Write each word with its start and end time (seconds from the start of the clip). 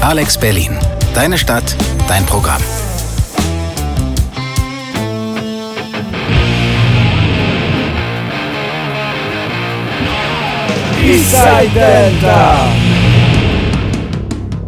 Alex 0.00 0.38
Berlin. 0.38 0.78
Deine 1.14 1.36
Stadt, 1.36 1.76
dein 2.06 2.24
Programm. 2.24 2.62
Eastside 11.04 11.70
Delta! 11.74 12.68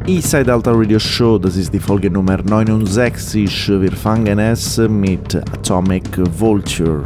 Eastside 0.06 0.52
Alta 0.52 0.72
Radio 0.72 0.98
Show, 0.98 1.38
das 1.38 1.56
ist 1.56 1.72
die 1.72 1.78
Folge 1.78 2.10
Nummer 2.10 2.38
69. 2.42 3.68
Wir 3.80 3.92
fangen 3.92 4.38
es 4.38 4.76
mit 4.78 5.36
Atomic 5.36 6.08
Vulture. 6.38 7.04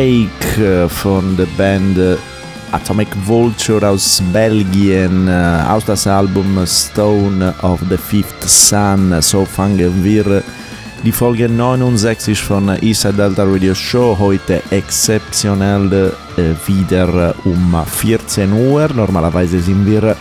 Quake 0.00 0.88
von 0.88 1.36
der 1.36 1.46
Band 1.58 1.98
Atomic 2.72 3.08
Vulture 3.26 3.86
aus 3.86 4.22
Belgien, 4.32 5.28
äh, 5.28 5.62
aus 5.68 5.84
das 5.84 6.06
Album 6.06 6.64
Stone 6.66 7.54
of 7.60 7.80
the 7.90 7.98
Fifth 7.98 8.48
Sun. 8.48 9.20
So 9.20 9.44
fangen 9.44 10.02
wir 10.02 10.42
die 11.04 11.12
Folge 11.12 11.50
69 11.50 12.40
von 12.40 12.74
Isa 12.80 13.12
Delta 13.12 13.44
Radio 13.44 13.74
Show. 13.74 14.16
Heute 14.18 14.62
exceptionell 14.70 16.14
äh, 16.38 16.42
wieder 16.66 17.34
um 17.44 17.76
14 17.86 18.50
Uhr. 18.54 18.88
Normalerweise 18.94 19.60
sind 19.60 19.84
wir 19.84 20.16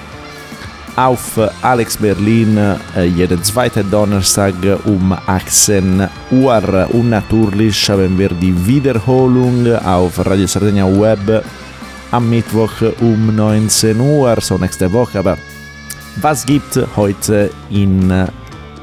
auf 0.99 1.39
Alex 1.61 1.95
Berlin 1.95 2.57
äh, 2.57 3.05
jeden 3.05 3.41
zweiten 3.41 3.89
Donnerstag 3.89 4.53
um 4.83 5.13
18 5.13 6.05
Uhr. 6.31 6.87
Und 6.91 7.09
natürlich 7.09 7.89
haben 7.89 8.19
wir 8.19 8.27
die 8.29 8.53
Wiederholung 8.67 9.65
auf 9.77 10.19
Radio 10.25 10.45
Sardegna 10.45 10.85
Web 10.85 11.45
am 12.11 12.29
Mittwoch 12.29 12.73
um 12.99 13.33
19 13.33 13.97
Uhr, 13.97 14.35
so 14.41 14.57
nächste 14.57 14.91
Woche. 14.91 15.19
Aber 15.19 15.37
was 16.19 16.45
gibt 16.45 16.77
heute 16.97 17.49
in 17.69 18.11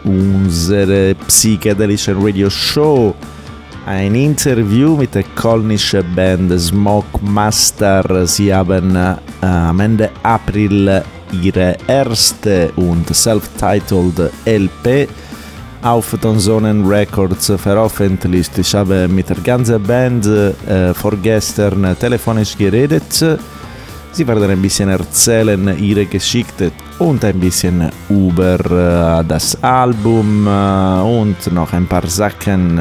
unserer 0.02 1.12
psychedelischen 1.28 2.16
Radio 2.18 2.48
Show? 2.48 3.14
Ein 3.84 4.14
Interview 4.14 4.96
mit 4.96 5.14
der 5.14 5.24
polnischen 5.34 6.02
Band 6.14 6.58
Smoke 6.58 7.20
Master. 7.20 8.26
Sie 8.26 8.52
haben 8.54 8.96
äh, 8.96 9.16
am 9.42 9.78
Ende 9.80 10.10
April 10.22 11.04
ihre 11.32 11.76
erste 11.87 12.70
und 12.76 13.14
self-titled 13.14 14.31
LP 14.44 15.08
auf 15.82 16.17
Tonsonen 16.20 16.87
Records 16.87 17.52
veröffentlicht. 17.56 18.58
Ich 18.58 18.75
habe 18.75 19.06
mit 19.08 19.28
der 19.28 19.37
ganzen 19.37 19.82
Band 19.82 20.26
äh, 20.26 20.93
vorgestern 20.94 21.96
telefonisch 21.99 22.56
geredet. 22.56 23.38
Sie 24.12 24.26
werden 24.26 24.50
ein 24.50 24.62
bisschen 24.62 24.88
erzählen 24.88 25.78
ihre 25.78 26.06
Geschichte 26.06 26.73
und 26.99 27.23
ein 27.25 27.38
bisschen 27.38 27.90
über 28.08 28.58
äh, 29.20 29.25
das 29.25 29.62
Album 29.62 30.46
äh, 30.46 31.00
und 31.02 31.52
noch 31.52 31.73
ein 31.73 31.87
paar 31.87 32.06
Sachen. 32.06 32.81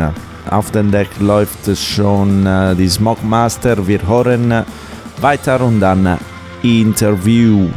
Auf 0.50 0.72
dem 0.72 0.92
Deck 0.92 1.10
läuft 1.20 1.78
schon 1.78 2.46
äh, 2.46 2.74
die 2.76 2.88
Smoke 2.88 3.26
Master. 3.26 3.86
Wir 3.86 4.08
hören 4.08 4.64
weiter 5.20 5.60
und 5.62 5.80
dann 5.80 6.18
Interview. 6.64 7.68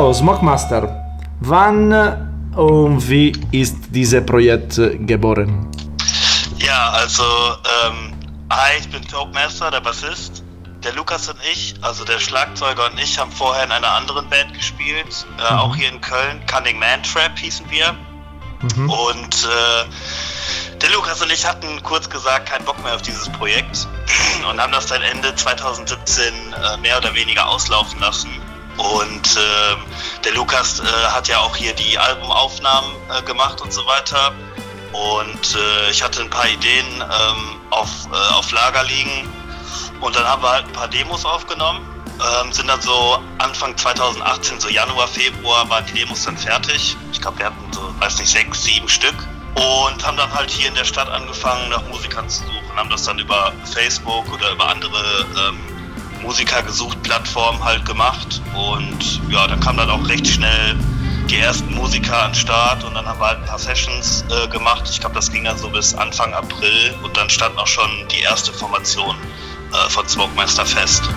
So, 0.00 0.14
Smockmaster, 0.14 0.88
wann 1.40 1.92
und 2.56 3.06
wie 3.06 3.32
ist 3.52 3.76
dieses 3.90 4.24
Projekt 4.24 4.80
geboren? 5.06 5.68
Ja, 6.56 6.88
also, 6.92 7.22
ähm, 7.22 8.14
hi, 8.50 8.78
ich 8.78 8.88
bin 8.88 9.06
Talkmaster, 9.06 9.70
der 9.70 9.82
Bassist. 9.82 10.42
Der 10.82 10.94
Lukas 10.94 11.28
und 11.28 11.36
ich, 11.52 11.74
also 11.82 12.06
der 12.06 12.18
Schlagzeuger 12.18 12.86
und 12.86 12.98
ich, 12.98 13.18
haben 13.18 13.30
vorher 13.30 13.64
in 13.64 13.72
einer 13.72 13.90
anderen 13.90 14.26
Band 14.30 14.54
gespielt, 14.54 15.26
äh, 15.36 15.52
mhm. 15.52 15.58
auch 15.58 15.76
hier 15.76 15.90
in 15.90 16.00
Köln. 16.00 16.40
Cunning 16.46 16.78
Man 16.78 17.02
Trap 17.02 17.38
hießen 17.38 17.66
wir. 17.68 17.94
Mhm. 18.74 18.88
Und 18.88 19.44
äh, 19.44 20.78
der 20.80 20.90
Lukas 20.92 21.20
und 21.20 21.30
ich 21.30 21.46
hatten 21.46 21.82
kurz 21.82 22.08
gesagt 22.08 22.48
keinen 22.48 22.64
Bock 22.64 22.82
mehr 22.82 22.94
auf 22.94 23.02
dieses 23.02 23.28
Projekt 23.28 23.86
und 24.50 24.62
haben 24.62 24.72
das 24.72 24.86
dann 24.86 25.02
Ende 25.02 25.34
2017 25.34 26.24
äh, 26.24 26.76
mehr 26.78 26.96
oder 26.96 27.14
weniger 27.14 27.46
auslaufen 27.46 28.00
lassen. 28.00 28.30
Und 28.76 29.36
äh, 29.36 30.22
der 30.24 30.32
Lukas 30.32 30.80
äh, 30.80 30.84
hat 31.10 31.28
ja 31.28 31.38
auch 31.40 31.56
hier 31.56 31.74
die 31.74 31.98
Albumaufnahmen 31.98 32.90
äh, 33.10 33.22
gemacht 33.22 33.60
und 33.60 33.72
so 33.72 33.84
weiter. 33.86 34.32
Und 34.92 35.54
äh, 35.54 35.90
ich 35.90 36.02
hatte 36.02 36.22
ein 36.22 36.30
paar 36.30 36.48
Ideen 36.48 36.86
ähm, 36.96 37.60
auf, 37.70 37.88
äh, 38.12 38.34
auf 38.34 38.50
Lager 38.52 38.82
liegen. 38.84 39.28
Und 40.00 40.16
dann 40.16 40.24
haben 40.24 40.42
wir 40.42 40.50
halt 40.50 40.66
ein 40.66 40.72
paar 40.72 40.88
Demos 40.88 41.24
aufgenommen. 41.24 41.86
Ähm, 42.42 42.52
sind 42.52 42.68
dann 42.68 42.80
so 42.80 43.18
Anfang 43.38 43.76
2018, 43.76 44.60
so 44.60 44.68
Januar, 44.68 45.08
Februar, 45.08 45.68
waren 45.70 45.84
die 45.86 46.00
Demos 46.00 46.24
dann 46.24 46.36
fertig. 46.36 46.96
Ich 47.12 47.20
glaube, 47.20 47.38
wir 47.38 47.46
hatten 47.46 47.72
so, 47.72 47.94
weiß 47.98 48.18
nicht, 48.18 48.30
sechs, 48.30 48.64
sieben 48.64 48.88
Stück. 48.88 49.14
Und 49.54 50.06
haben 50.06 50.16
dann 50.16 50.32
halt 50.32 50.50
hier 50.50 50.68
in 50.68 50.74
der 50.74 50.84
Stadt 50.84 51.08
angefangen, 51.08 51.68
nach 51.70 51.82
Musikern 51.88 52.28
zu 52.28 52.44
suchen. 52.44 52.76
Haben 52.76 52.90
das 52.90 53.04
dann 53.04 53.18
über 53.18 53.52
Facebook 53.72 54.30
oder 54.32 54.52
über 54.52 54.68
andere 54.68 55.26
ähm, 55.48 55.79
Musiker 56.22 56.62
gesucht 56.62 57.02
Plattform 57.02 57.62
halt 57.64 57.84
gemacht 57.84 58.40
und 58.54 59.20
ja, 59.30 59.46
dann 59.46 59.60
kam 59.60 59.76
dann 59.76 59.90
auch 59.90 60.08
recht 60.08 60.26
schnell 60.26 60.76
die 61.28 61.38
ersten 61.38 61.74
Musiker 61.74 62.24
an 62.24 62.32
den 62.32 62.34
Start 62.34 62.82
und 62.84 62.94
dann 62.94 63.06
haben 63.06 63.20
wir 63.20 63.28
halt 63.28 63.38
ein 63.38 63.46
paar 63.46 63.58
Sessions 63.58 64.24
äh, 64.30 64.48
gemacht. 64.48 64.88
Ich 64.90 65.00
glaube, 65.00 65.14
das 65.14 65.30
ging 65.30 65.44
dann 65.44 65.56
so 65.56 65.68
bis 65.68 65.94
Anfang 65.94 66.34
April 66.34 66.94
und 67.02 67.16
dann 67.16 67.30
stand 67.30 67.56
auch 67.56 67.66
schon 67.66 67.90
die 68.10 68.20
erste 68.20 68.52
Formation 68.52 69.14
äh, 69.72 69.90
von 69.90 70.08
Smokemeister 70.08 70.66
fest. 70.66 71.08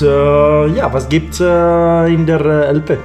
Und 0.00 0.08
äh, 0.08 0.78
ja, 0.78 0.92
was 0.92 1.08
gibt's 1.08 1.40
äh, 1.40 1.44
in 2.12 2.26
der 2.26 2.40
äh, 2.40 2.72
LP? 2.72 2.98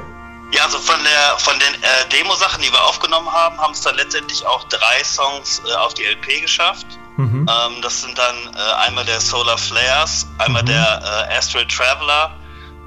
Ja, 0.51 0.65
also 0.65 0.77
von 0.77 0.99
der 1.03 1.37
von 1.39 1.53
den 1.57 1.73
äh, 1.81 2.09
Demo-Sachen, 2.11 2.61
die 2.61 2.71
wir 2.71 2.83
aufgenommen 2.83 3.31
haben, 3.31 3.57
haben 3.57 3.73
es 3.73 3.81
dann 3.81 3.95
letztendlich 3.95 4.45
auch 4.45 4.63
drei 4.65 5.03
Songs 5.03 5.61
äh, 5.67 5.73
auf 5.77 5.93
die 5.95 6.03
LP 6.03 6.41
geschafft. 6.41 6.85
Mhm. 7.17 7.47
Ähm, 7.49 7.81
das 7.81 8.01
sind 8.01 8.17
dann 8.17 8.35
äh, 8.53 8.85
einmal 8.85 9.05
der 9.05 9.19
Solar 9.19 9.57
Flares, 9.57 10.27
einmal 10.37 10.61
mhm. 10.63 10.67
der 10.67 11.29
Astral 11.35 11.65
Traveler 11.67 12.35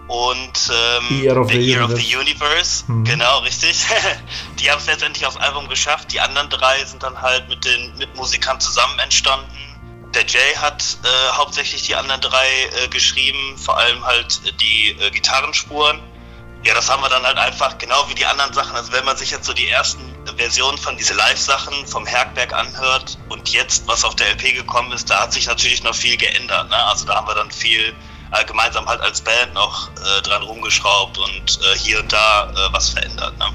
und 0.06 0.70
ähm, 0.70 1.22
Year 1.22 1.36
of 1.36 1.50
The 1.50 1.58
Year 1.58 1.84
Universe. 1.84 1.94
of 1.94 2.00
the 2.00 2.16
Universe. 2.16 2.84
Mhm. 2.86 3.04
Genau, 3.04 3.38
richtig. 3.40 3.84
die 4.60 4.70
haben 4.70 4.78
es 4.78 4.86
letztendlich 4.86 5.26
aufs 5.26 5.36
Album 5.36 5.68
geschafft. 5.68 6.12
Die 6.12 6.20
anderen 6.20 6.48
drei 6.48 6.84
sind 6.84 7.02
dann 7.02 7.20
halt 7.20 7.48
mit 7.48 7.64
den 7.64 7.96
Mitmusikern 7.98 8.60
zusammen 8.60 8.98
entstanden. 9.00 9.46
Der 10.16 10.24
Jay 10.24 10.54
hat 10.56 10.82
äh, 11.04 11.32
hauptsächlich 11.34 11.82
die 11.82 11.94
anderen 11.94 12.22
drei 12.22 12.48
äh, 12.48 12.88
geschrieben, 12.88 13.58
vor 13.58 13.76
allem 13.76 14.02
halt 14.02 14.40
die 14.62 14.96
äh, 14.98 15.10
Gitarrenspuren. 15.10 16.00
Ja, 16.64 16.72
das 16.72 16.90
haben 16.90 17.02
wir 17.02 17.10
dann 17.10 17.22
halt 17.22 17.36
einfach 17.36 17.76
genau 17.76 18.08
wie 18.08 18.14
die 18.14 18.24
anderen 18.24 18.54
Sachen. 18.54 18.74
Also 18.74 18.92
wenn 18.92 19.04
man 19.04 19.18
sich 19.18 19.30
jetzt 19.30 19.44
so 19.44 19.52
die 19.52 19.68
ersten 19.68 20.00
Versionen 20.38 20.78
von 20.78 20.96
diese 20.96 21.12
Live-Sachen 21.12 21.86
vom 21.86 22.06
Herkberg 22.06 22.54
anhört 22.54 23.18
und 23.28 23.50
jetzt, 23.50 23.86
was 23.88 24.04
auf 24.04 24.16
der 24.16 24.30
LP 24.30 24.54
gekommen 24.54 24.90
ist, 24.92 25.10
da 25.10 25.20
hat 25.20 25.34
sich 25.34 25.46
natürlich 25.48 25.82
noch 25.82 25.94
viel 25.94 26.16
geändert. 26.16 26.70
Ne? 26.70 26.76
Also 26.86 27.04
da 27.04 27.16
haben 27.16 27.28
wir 27.28 27.34
dann 27.34 27.50
viel 27.50 27.94
äh, 28.32 28.44
gemeinsam 28.46 28.86
halt 28.86 29.02
als 29.02 29.20
Band 29.20 29.52
noch 29.52 29.90
äh, 29.90 30.22
dran 30.22 30.42
rumgeschraubt 30.42 31.18
und 31.18 31.60
äh, 31.60 31.78
hier 31.78 32.00
und 32.00 32.10
da 32.10 32.70
was 32.72 32.88
verändert. 32.88 33.36
Ne? 33.36 33.52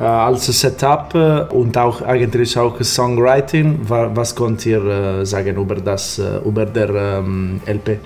Äh, 0.00 0.04
als 0.04 0.46
Setup 0.46 1.14
äh, 1.14 1.54
und 1.54 1.76
auch 1.76 2.00
eigentlich 2.00 2.56
auch 2.56 2.80
Songwriting, 2.80 3.80
was 3.82 4.34
könnt 4.34 4.64
ihr 4.64 5.26
sagen 5.26 5.56
über 5.56 5.74
das, 5.74 6.18
über 6.18 6.64
der 6.64 6.88
ähm, 6.88 7.60
LP? 7.66 7.98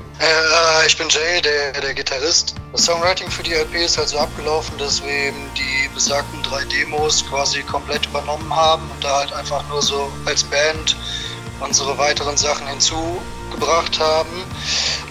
ich 0.87 0.99
bin 0.99 1.09
Jay, 1.09 1.41
der, 1.41 1.81
der 1.81 1.95
Gitarrist. 1.95 2.57
Das 2.73 2.85
Songwriting 2.85 3.31
für 3.31 3.43
die 3.43 3.53
LP 3.53 3.77
ist 3.85 3.97
halt 3.97 4.09
so 4.09 4.19
abgelaufen, 4.19 4.77
dass 4.77 5.03
wir 5.03 5.11
eben 5.11 5.37
die 5.57 5.89
besagten 5.95 6.43
drei 6.43 6.65
Demos 6.65 7.25
quasi 7.27 7.63
komplett 7.63 8.05
übernommen 8.07 8.55
haben 8.55 8.83
und 8.91 9.03
da 9.03 9.21
halt 9.21 9.33
einfach 9.33 9.67
nur 9.69 9.81
so 9.81 10.11
als 10.27 10.45
Band 10.45 10.97
unsere 11.61 11.97
weiteren 11.97 12.37
Sachen 12.37 12.67
hinzugebracht 13.55 13.99
haben. 13.99 14.45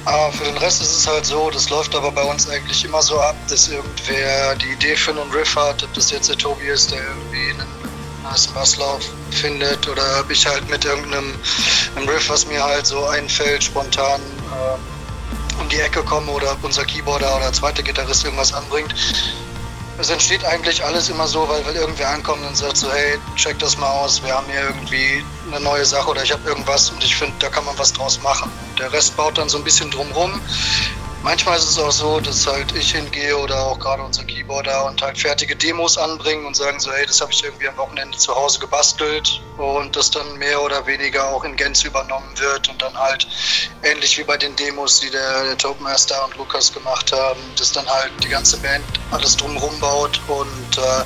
Aber 0.05 0.31
für 0.33 0.43
den 0.43 0.57
Rest 0.57 0.81
ist 0.81 0.97
es 0.97 1.07
halt 1.07 1.25
so, 1.25 1.49
das 1.49 1.69
läuft 1.69 1.95
aber 1.95 2.11
bei 2.11 2.23
uns 2.23 2.49
eigentlich 2.49 2.83
immer 2.83 3.01
so 3.01 3.19
ab, 3.19 3.35
dass 3.47 3.69
irgendwer 3.69 4.55
die 4.55 4.73
Idee 4.73 4.95
für 4.95 5.11
einen 5.11 5.31
Riff 5.31 5.55
hat, 5.55 5.83
ob 5.83 5.93
das 5.93 6.11
jetzt 6.11 6.29
der 6.29 6.37
Tobi 6.37 6.65
ist, 6.65 6.91
der 6.91 6.99
irgendwie 6.99 7.51
einen 7.51 7.67
nice 8.23 8.47
Basslauf 8.47 9.01
findet 9.31 9.87
oder 9.87 10.03
ob 10.19 10.29
ich 10.29 10.45
halt 10.45 10.69
mit 10.69 10.83
irgendeinem 10.83 11.33
Riff, 12.07 12.29
was 12.29 12.45
mir 12.47 12.63
halt 12.63 12.85
so 12.85 13.05
einfällt, 13.05 13.63
spontan 13.63 14.21
ähm, 14.51 15.59
um 15.61 15.69
die 15.69 15.79
Ecke 15.79 16.03
komme 16.03 16.31
oder 16.31 16.51
ob 16.51 16.63
unser 16.63 16.83
Keyboarder 16.83 17.37
oder 17.37 17.53
zweiter 17.53 17.83
Gitarrist 17.83 18.25
irgendwas 18.25 18.53
anbringt 18.53 18.93
es 19.99 20.09
entsteht 20.09 20.43
eigentlich 20.45 20.83
alles 20.83 21.09
immer 21.09 21.27
so, 21.27 21.47
weil, 21.47 21.65
weil 21.65 21.75
irgendwer 21.75 22.09
ankommt 22.09 22.45
und 22.45 22.57
sagt 22.57 22.77
so, 22.77 22.91
hey, 22.91 23.17
check 23.35 23.59
das 23.59 23.77
mal 23.77 23.89
aus, 23.89 24.23
wir 24.23 24.33
haben 24.33 24.47
hier 24.49 24.61
irgendwie 24.61 25.23
eine 25.47 25.59
neue 25.59 25.85
Sache 25.85 26.09
oder 26.09 26.23
ich 26.23 26.31
habe 26.31 26.47
irgendwas 26.47 26.89
und 26.89 27.03
ich 27.03 27.15
finde, 27.15 27.33
da 27.39 27.49
kann 27.49 27.65
man 27.65 27.77
was 27.77 27.93
draus 27.93 28.21
machen. 28.21 28.51
Der 28.79 28.91
Rest 28.91 29.15
baut 29.15 29.37
dann 29.37 29.49
so 29.49 29.57
ein 29.57 29.63
bisschen 29.63 29.91
drumrum. 29.91 30.41
Manchmal 31.23 31.57
ist 31.57 31.69
es 31.69 31.79
auch 31.79 31.91
so, 31.91 32.19
dass 32.19 32.45
halt 32.45 32.75
ich 32.75 32.91
hingehe 32.91 33.37
oder 33.37 33.57
auch 33.57 33.79
gerade 33.79 34.03
unser 34.03 34.25
Keyboarder 34.25 34.85
und 34.85 35.01
halt 35.01 35.17
fertige 35.17 35.55
Demos 35.55 35.97
anbringen 35.97 36.45
und 36.45 36.53
sagen 36.53 36.81
so, 36.81 36.91
hey, 36.91 37.05
das 37.05 37.21
habe 37.21 37.31
ich 37.31 37.41
irgendwie 37.41 37.69
am 37.69 37.77
Wochenende 37.77 38.17
zu 38.17 38.35
Hause 38.35 38.59
gebastelt 38.59 39.41
und 39.57 39.95
das 39.95 40.11
dann 40.11 40.37
mehr 40.37 40.61
oder 40.61 40.85
weniger 40.85 41.25
auch 41.29 41.45
in 41.45 41.55
Gänze 41.55 41.87
übernommen 41.87 42.27
wird 42.37 42.67
und 42.67 42.81
dann 42.81 42.93
halt 42.97 43.25
ähnlich 43.83 44.17
wie 44.17 44.23
bei 44.25 44.35
den 44.35 44.53
Demos, 44.57 44.99
die 44.99 45.09
der, 45.11 45.45
der 45.45 45.57
Topmaster 45.57 46.25
und 46.25 46.35
Lukas 46.35 46.73
gemacht 46.73 47.13
haben, 47.13 47.39
dass 47.57 47.71
dann 47.71 47.87
halt 47.87 48.11
die 48.21 48.27
ganze 48.27 48.57
Band 48.57 48.83
alles 49.11 49.37
drumherum 49.37 49.79
baut 49.79 50.19
und 50.27 50.77
äh, 50.77 51.05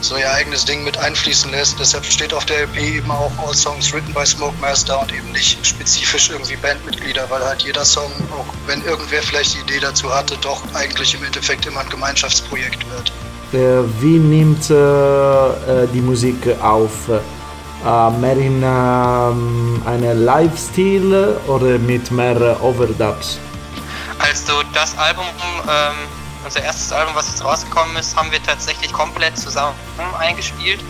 so 0.00 0.16
ihr 0.16 0.30
eigenes 0.30 0.64
Ding 0.64 0.84
mit 0.84 0.96
einfließen 0.96 1.50
lässt. 1.50 1.80
Deshalb 1.80 2.04
steht 2.04 2.32
auf 2.32 2.44
der 2.44 2.62
LP 2.62 2.76
eben 2.76 3.10
auch 3.10 3.32
All 3.44 3.54
Songs 3.54 3.92
written 3.92 4.14
by 4.14 4.24
Smokemaster 4.24 5.00
und 5.00 5.12
eben 5.12 5.32
nicht 5.32 5.66
spezifisch 5.66 6.30
irgendwie 6.30 6.54
Bandmitglieder, 6.54 7.28
weil 7.30 7.44
halt 7.44 7.62
jeder 7.62 7.84
Song, 7.84 8.12
auch 8.30 8.46
wenn 8.66 8.84
irgendwer 8.84 9.22
vielleicht 9.22 9.55
die 9.56 9.62
Idee 9.62 9.80
dazu 9.80 10.12
hatte, 10.12 10.36
doch 10.38 10.62
eigentlich 10.74 11.14
im 11.14 11.24
Endeffekt 11.24 11.66
immer 11.66 11.80
ein 11.80 11.88
Gemeinschaftsprojekt 11.88 12.84
wird. 12.90 13.12
Äh, 13.52 13.84
wie 14.00 14.18
nimmt 14.18 14.70
äh, 14.70 14.74
äh 14.74 15.88
die 15.92 16.00
Musik 16.00 16.36
auf? 16.60 17.08
Äh, 17.08 18.10
mehr 18.18 18.36
in 18.36 18.62
ähm, 18.64 19.82
einem 19.86 20.24
Live-Stil 20.24 21.36
oder 21.46 21.78
mit 21.78 22.10
mehr 22.10 22.60
Overdubs? 22.62 23.38
Also 24.18 24.62
das 24.72 24.96
Album, 24.98 25.26
ähm, 25.68 25.94
unser 26.44 26.62
erstes 26.62 26.90
Album, 26.92 27.14
was 27.14 27.28
jetzt 27.28 27.44
rausgekommen 27.44 27.96
ist, 27.96 28.16
haben 28.16 28.32
wir 28.32 28.42
tatsächlich 28.42 28.92
komplett 28.92 29.38
zusammen 29.38 29.74
eingespielt. 30.18 30.80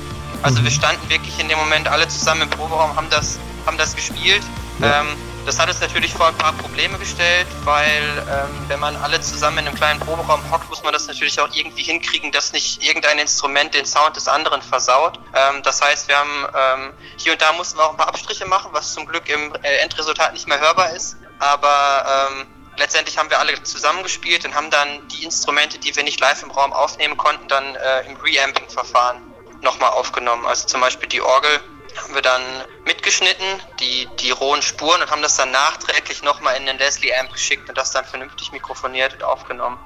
Also 0.43 0.61
mhm. 0.61 0.65
wir 0.65 0.71
standen 0.71 1.09
wirklich 1.11 1.39
in 1.39 1.49
dem 1.49 1.59
Moment 1.59 1.89
alle 1.89 2.09
zusammen 2.09 2.43
im 2.43 2.51
Proberaum, 2.51 2.95
haben 2.97 3.11
das, 3.11 3.39
haben 3.67 3.77
das 3.77 3.95
gespielt. 3.95 4.43
Ja. 4.79 5.01
Ähm, 5.01 5.09
das 5.47 5.61
hat 5.61 5.69
uns 5.69 5.81
natürlich 5.81 6.13
vor 6.13 6.27
ein 6.27 6.37
paar 6.37 6.53
Probleme 6.55 6.99
gestellt, 6.99 7.47
weil 7.65 8.03
ähm, 8.29 8.69
wenn 8.69 8.81
man 8.81 8.97
alle 8.97 9.21
zusammen 9.21 9.59
in 9.59 9.69
einem 9.69 9.77
kleinen 9.77 10.01
Proberaum 10.01 10.41
hockt, 10.51 10.69
muss 10.69 10.83
man 10.83 10.93
das 10.93 11.07
natürlich 11.07 11.41
auch 11.41 11.49
irgendwie 11.55 11.85
hinkriegen, 11.85 12.33
dass 12.33 12.53
nicht 12.53 12.83
irgendein 12.83 13.19
Instrument 13.19 13.73
den 13.73 13.87
Sound 13.87 14.17
des 14.17 14.27
anderen 14.27 14.61
versaut. 14.61 15.21
Ähm, 15.35 15.63
das 15.63 15.81
heißt, 15.81 16.09
wir 16.09 16.19
haben 16.19 16.47
ähm, 16.55 16.93
hier 17.17 17.33
und 17.33 17.41
da 17.41 17.53
mussten 17.53 17.79
wir 17.79 17.85
auch 17.85 17.91
ein 17.91 17.97
paar 17.97 18.09
Abstriche 18.09 18.45
machen, 18.45 18.71
was 18.73 18.93
zum 18.93 19.07
Glück 19.07 19.29
im 19.29 19.55
äh, 19.63 19.77
Endresultat 19.79 20.33
nicht 20.33 20.49
mehr 20.49 20.61
hörbar 20.61 20.91
ist. 20.91 21.17
Aber 21.39 22.29
ähm, 22.33 22.47
letztendlich 22.77 23.17
haben 23.17 23.31
wir 23.31 23.39
alle 23.39 23.63
zusammengespielt 23.63 24.45
und 24.45 24.55
haben 24.55 24.71
dann 24.71 25.07
die 25.09 25.25
Instrumente, 25.25 25.79
die 25.79 25.95
wir 25.95 26.03
nicht 26.03 26.19
live 26.19 26.43
im 26.43 26.51
Raum 26.51 26.73
aufnehmen 26.73 27.17
konnten, 27.17 27.47
dann 27.47 27.77
äh, 27.77 28.01
im 28.07 28.17
Reamping-Verfahren 28.17 29.23
nochmal 29.63 29.91
aufgenommen. 29.91 30.45
Also 30.45 30.67
zum 30.67 30.81
Beispiel 30.81 31.09
die 31.09 31.21
Orgel 31.21 31.61
haben 32.03 32.15
wir 32.15 32.23
dann 32.23 32.43
mitgeschnitten, 32.85 33.47
die, 33.81 34.09
die 34.21 34.31
rohen 34.31 34.63
Spuren 34.63 35.03
und 35.03 35.11
haben 35.11 35.23
das 35.23 35.37
dann 35.37 35.51
nachträglich 35.51 36.23
nochmal 36.23 36.57
in 36.57 36.67
den 36.67 36.79
Leslie 36.79 37.13
Amp 37.19 37.33
geschickt 37.33 37.69
und 37.69 37.77
das 37.77 37.91
dann 37.93 38.05
vernünftig 38.05 38.53
mikrofoniert 38.53 39.15
und 39.15 39.23
aufgenommen. 39.23 39.79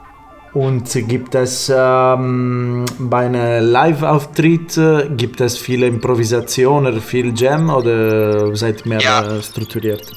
Und 0.52 0.90
gibt 1.07 1.37
es 1.37 1.73
ähm, 1.73 2.85
bei 2.99 3.26
einem 3.26 3.71
Live-Auftritt, 3.71 4.76
äh, 4.76 5.09
gibt 5.11 5.40
es 5.40 5.57
viele 5.57 5.87
Improvisationen, 5.87 7.00
viel 7.00 7.33
Jam 7.38 7.71
oder 7.71 8.57
seid 8.57 8.85
mehr 8.85 9.00
ja. 9.00 9.43
strukturiert? 9.43 10.11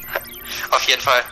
Auf 0.70 0.82
jeden 0.88 1.02
Fall. 1.02 1.22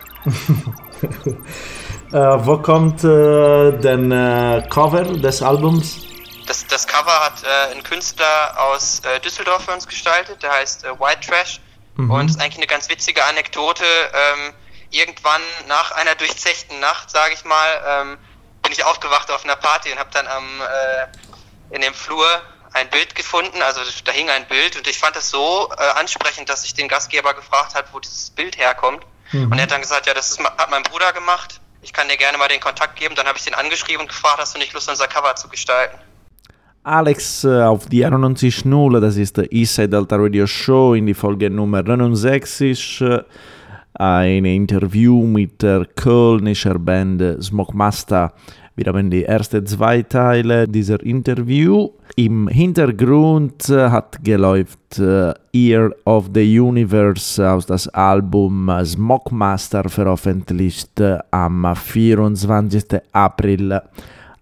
äh, 2.13 2.47
wo 2.47 2.59
kommt 2.59 3.05
äh, 3.05 3.73
denn 3.79 4.13
äh, 4.13 4.63
Cover 4.69 5.05
des 5.05 5.41
Albums? 5.41 6.07
Das, 6.47 6.67
das 6.67 6.87
Cover 6.87 7.21
hat 7.25 7.43
äh, 7.43 7.73
ein 7.73 7.83
Künstler 7.83 8.55
aus 8.59 9.01
äh, 9.01 9.21
Düsseldorf 9.21 9.65
für 9.65 9.73
uns 9.73 9.87
gestaltet, 9.87 10.43
der 10.43 10.53
heißt 10.53 10.85
äh, 10.85 10.99
White 10.99 11.29
Trash. 11.29 11.61
Mhm. 11.97 12.11
Und 12.11 12.31
ist 12.31 12.41
eigentlich 12.41 12.59
eine 12.59 12.67
ganz 12.67 12.89
witzige 12.89 13.25
Anekdote. 13.25 13.85
Ähm, 13.85 14.55
irgendwann 14.91 15.43
nach 15.67 15.93
einer 15.93 16.15
durchzechten 16.15 16.79
Nacht, 16.81 17.11
sage 17.11 17.35
ich 17.35 17.45
mal, 17.45 17.83
ähm, 17.87 18.19
bin 18.63 18.73
ich 18.73 18.85
aufgewacht 18.85 19.31
auf 19.31 19.45
einer 19.45 19.57
Party 19.57 19.93
und 19.93 19.99
habe 19.99 20.11
dann 20.13 20.27
am 20.27 20.61
äh, 20.61 21.75
in 21.75 21.83
dem 21.83 21.95
Flur 21.95 22.27
ein 22.73 22.91
Bild 22.91 23.15
gefunden, 23.15 23.63
also 23.63 23.81
da 24.05 24.13
hing 24.13 24.29
ein 24.29 24.47
Bild 24.49 24.77
und 24.77 24.87
ich 24.87 24.99
fand 24.99 25.17
das 25.17 25.31
so 25.31 25.71
äh, 25.79 25.83
ansprechend, 25.99 26.49
dass 26.49 26.65
ich 26.65 26.75
den 26.75 26.89
Gastgeber 26.89 27.33
gefragt 27.33 27.75
hat, 27.75 27.87
wo 27.93 28.01
dieses 28.01 28.31
Bild 28.31 28.59
herkommt. 28.59 29.05
Mhm. 29.33 29.51
Und 29.51 29.59
er 29.59 29.63
hat 29.63 29.71
dann 29.71 29.81
gesagt, 29.81 30.07
ja, 30.07 30.15
das 30.15 30.31
ist, 30.31 30.41
hat 30.41 30.71
mein 30.71 30.83
Bruder 30.83 31.13
gemacht. 31.13 31.61
Ich 31.81 31.93
kann 31.93 32.09
dir 32.09 32.17
gerne 32.17 32.37
mal 32.37 32.49
den 32.49 32.61
Kontakt 32.61 32.97
geben. 32.97 33.15
Dann 33.15 33.27
habe 33.27 33.39
ich 33.39 33.45
den 33.45 33.55
angeschrieben 33.55 34.03
und 34.03 34.09
gefragt, 34.09 34.39
hast 34.39 34.55
du 34.55 34.59
nicht 34.59 34.73
Lust, 34.73 34.89
unser 34.89 35.09
Cover 35.09 35.35
zu 35.37 35.49
gestalten? 35.49 35.99
Alex 36.87 37.43
äh, 37.43 37.63
auf 37.63 37.87
die 37.87 38.07
91.0, 38.07 39.01
das 39.01 39.17
ist 39.17 39.37
der 39.37 39.51
Eastside 39.51 39.89
Delta 39.89 40.15
Radio 40.15 40.47
Show 40.47 40.95
in 40.95 41.07
die 41.07 41.15
Folge 41.15 41.51
Nummer 41.51 41.83
69. 41.83 43.03
Ein 43.95 44.45
Interview 44.45 45.27
mit 45.27 45.63
der 45.63 45.85
Kölnischer 45.97 46.79
Band 46.79 47.43
Smokemaster. 47.43 48.33
Wir 48.77 48.85
haben 48.87 49.11
die 49.11 49.25
ersten 49.25 49.67
zwei 49.67 50.03
Teile 50.03 50.69
dieser 50.69 51.03
Interview. 51.03 51.89
Im 52.15 52.47
Hintergrund 52.47 53.69
äh, 53.69 53.91
hat 53.91 54.23
geläuft 54.23 55.01
Ear 55.01 55.91
of 56.05 56.31
the 56.33 56.61
Universe 56.61 57.51
aus 57.51 57.67
das 57.67 57.89
Album 57.89 58.71
Smokemaster 58.85 59.89
veröffentlicht 59.89 61.03
am 61.33 61.75
24. 61.75 62.85
April 63.11 63.81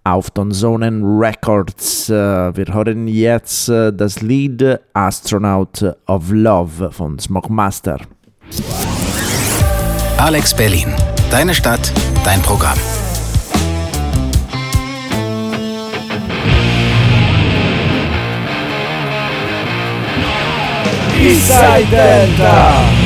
auf 0.04 0.30
Tonzonen 0.30 1.02
Records. 1.02 2.10
Äh, 2.10 2.12
wir 2.56 2.72
hören 2.72 3.08
jetzt 3.08 3.68
äh, 3.70 3.92
das 3.92 4.20
Lied 4.20 4.78
Astronaut 4.92 5.96
of 6.06 6.30
Love 6.30 6.92
von 6.92 7.18
Smokemaster. 7.18 7.98
Alex 10.18 10.54
Berlin. 10.54 10.94
Deine 11.30 11.54
Stadt, 11.54 11.92
dein 12.24 12.40
Programm. 12.42 12.78
Eastside 21.18 21.86
Delta. 21.90 23.03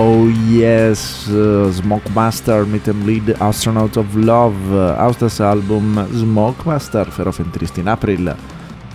Oh 0.00 0.28
yes, 0.48 1.26
uh, 1.28 1.72
Smokemaster 1.72 2.64
mit 2.64 2.86
dem 2.86 3.04
Lied 3.04 3.34
Astronaut 3.40 3.96
of 3.96 4.06
Love 4.14 4.54
uh, 4.70 4.96
aus 4.96 5.18
das 5.18 5.40
Album 5.40 5.98
Smokemaster 6.14 7.04
veröffentlicht 7.06 7.76
in 7.78 7.88
April. 7.88 8.32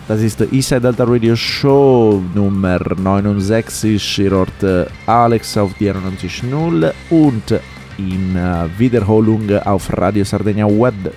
Das 0.08 0.22
ist 0.22 0.39
der 0.39 0.54
Eastside 0.54 0.80
Delta 0.80 1.04
Radio 1.04 1.36
Show 1.36 2.24
Nummer 2.34 2.80
69. 2.80 4.20
Ihr 4.20 4.32
hört 4.32 4.88
Alex 5.06 5.58
auf 5.58 5.74
die 5.78 5.92
91.0 5.92 6.94
und 7.10 7.52
in 7.98 8.38
Wiederholung 8.78 9.50
auf 9.66 9.92
Radio 9.98 10.24
Sardegna 10.24 10.68
Web. 10.68 11.13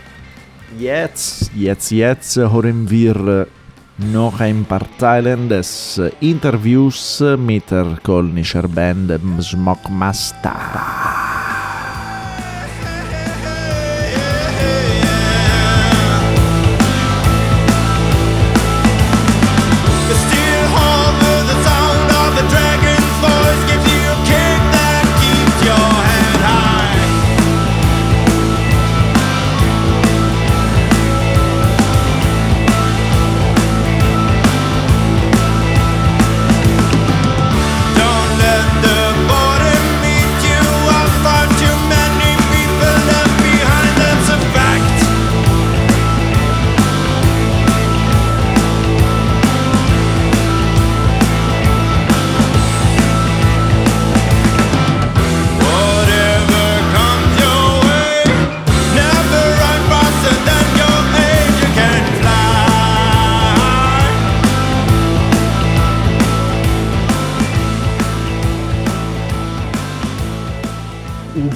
Jetzt, 0.76 1.52
jetzt, 1.54 1.92
jetzt 1.92 2.36
hören 2.36 2.90
wir 2.90 3.46
noch 3.98 4.40
ein 4.40 4.64
paar 4.64 4.86
Teile 4.98 5.36
des 5.36 6.00
Interviews 6.20 7.22
mit 7.38 7.70
der 7.70 7.98
kölnischer 8.02 8.68
Band 8.68 9.12
Smokmaster. 9.40 11.55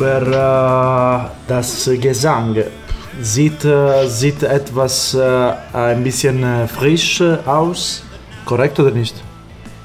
Über 0.01 1.31
äh, 1.47 1.49
das 1.49 1.91
Gesang. 2.01 2.65
Sieht, 3.21 3.65
äh, 3.65 4.09
sieht 4.09 4.43
etwas 4.43 5.15
äh, 5.15 5.53
ein 5.73 6.03
bisschen 6.03 6.69
frisch 6.69 7.21
aus, 7.45 8.03
korrekt 8.47 8.79
oder 8.79 8.93
nicht? 8.93 9.15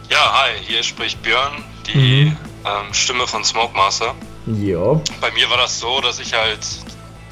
Ja, 0.09 0.31
hi, 0.33 0.51
hier 0.61 0.83
spricht 0.83 1.21
Björn, 1.21 1.63
die 1.87 2.25
mhm. 2.25 2.37
ähm, 2.65 2.93
Stimme 2.93 3.27
von 3.27 3.43
Smoke 3.43 3.75
Master. 3.75 4.13
Ja. 4.45 5.01
Bei 5.19 5.31
mir 5.31 5.49
war 5.49 5.57
das 5.57 5.79
so, 5.79 5.99
dass 6.01 6.19
ich 6.19 6.33
halt 6.33 6.59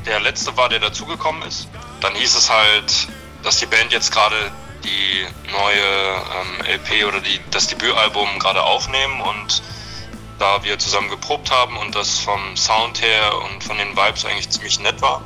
der 0.05 0.19
Letzte 0.19 0.55
war, 0.57 0.67
der 0.67 0.79
dazugekommen 0.79 1.43
ist. 1.43 1.69
Dann 2.01 2.13
hieß 2.15 2.35
es 2.35 2.49
halt, 2.49 3.07
dass 3.43 3.59
die 3.59 3.67
Band 3.67 3.93
jetzt 3.93 4.11
gerade 4.11 4.35
die 4.83 5.25
neue 5.51 5.79
ähm, 6.67 6.75
LP 6.75 7.07
oder 7.07 7.21
die, 7.21 7.39
das 7.51 7.67
Debütalbum 7.67 8.27
gerade 8.39 8.61
aufnehmen 8.61 9.21
und 9.21 9.61
da 10.39 10.63
wir 10.63 10.79
zusammen 10.79 11.09
geprobt 11.09 11.51
haben 11.51 11.77
und 11.77 11.95
das 11.95 12.19
vom 12.19 12.55
Sound 12.55 13.01
her 13.01 13.33
und 13.45 13.63
von 13.63 13.77
den 13.77 13.95
Vibes 13.95 14.25
eigentlich 14.25 14.49
ziemlich 14.49 14.79
nett 14.79 15.01
war, 15.01 15.21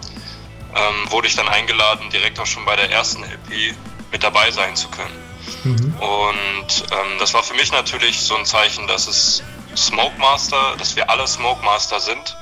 ähm, 0.75 1.11
wurde 1.11 1.27
ich 1.27 1.35
dann 1.35 1.47
eingeladen, 1.47 2.09
direkt 2.09 2.39
auch 2.39 2.45
schon 2.45 2.65
bei 2.65 2.75
der 2.75 2.91
ersten 2.91 3.23
LP 3.23 3.75
mit 4.11 4.23
dabei 4.23 4.51
sein 4.51 4.75
zu 4.75 4.89
können. 4.89 5.27
Mhm. 5.63 5.95
Und 5.99 6.85
ähm, 6.91 7.19
das 7.19 7.33
war 7.33 7.43
für 7.43 7.53
mich 7.55 7.71
natürlich 7.71 8.19
so 8.19 8.35
ein 8.35 8.45
Zeichen, 8.45 8.87
dass 8.87 9.07
es 9.07 9.43
Smoke 9.75 10.17
Master, 10.19 10.75
dass 10.77 10.95
wir 10.95 11.09
alle 11.09 11.27
Smoke 11.27 11.63
Master 11.63 11.99
sind. 11.99 12.37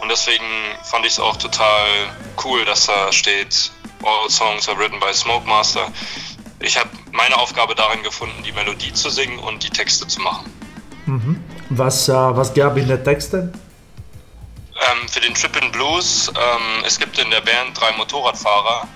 Und 0.00 0.10
deswegen 0.10 0.44
fand 0.82 1.06
ich 1.06 1.12
es 1.12 1.20
auch 1.20 1.36
total 1.36 1.86
cool, 2.44 2.64
dass 2.64 2.86
da 2.86 3.12
steht, 3.12 3.70
All 4.02 4.28
Songs 4.28 4.68
are 4.68 4.78
written 4.78 5.00
by 5.00 5.12
Smoke 5.14 5.46
Master. 5.46 5.90
Ich 6.60 6.76
habe 6.78 6.90
meine 7.12 7.36
Aufgabe 7.38 7.74
darin 7.74 8.02
gefunden, 8.02 8.42
die 8.42 8.52
Melodie 8.52 8.92
zu 8.92 9.10
singen 9.10 9.38
und 9.38 9.62
die 9.62 9.70
Texte 9.70 10.06
zu 10.06 10.20
machen. 10.20 10.52
Mhm. 11.06 11.44
Was, 11.70 12.08
äh, 12.08 12.12
was 12.12 12.52
gab 12.52 12.76
in 12.76 12.88
den 12.88 13.02
Texten? 13.02 13.52
Ähm, 14.74 15.08
für 15.08 15.20
den 15.20 15.34
Trip 15.34 15.56
in 15.62 15.72
Blues, 15.72 16.28
ähm, 16.28 16.84
es 16.84 16.98
gibt 16.98 17.18
in 17.18 17.30
der 17.30 17.40
Band 17.40 17.78
drei 17.78 17.92
Motorradfahrer 17.92 18.88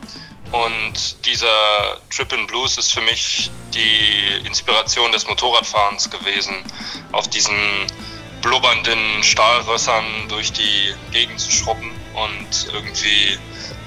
und 0.52 1.26
dieser 1.26 2.00
Trip 2.10 2.32
in 2.32 2.46
Blues 2.46 2.78
ist 2.78 2.92
für 2.92 3.00
mich 3.02 3.50
die 3.74 4.46
Inspiration 4.46 5.12
des 5.12 5.26
Motorradfahrens 5.26 6.10
gewesen, 6.10 6.54
auf 7.12 7.28
diesen 7.28 7.56
blubbernden 8.42 9.22
Stahlrössern 9.22 10.04
durch 10.28 10.52
die 10.52 10.94
Gegend 11.12 11.40
zu 11.40 11.50
schrubben 11.50 11.90
und 12.14 12.72
irgendwie 12.72 13.38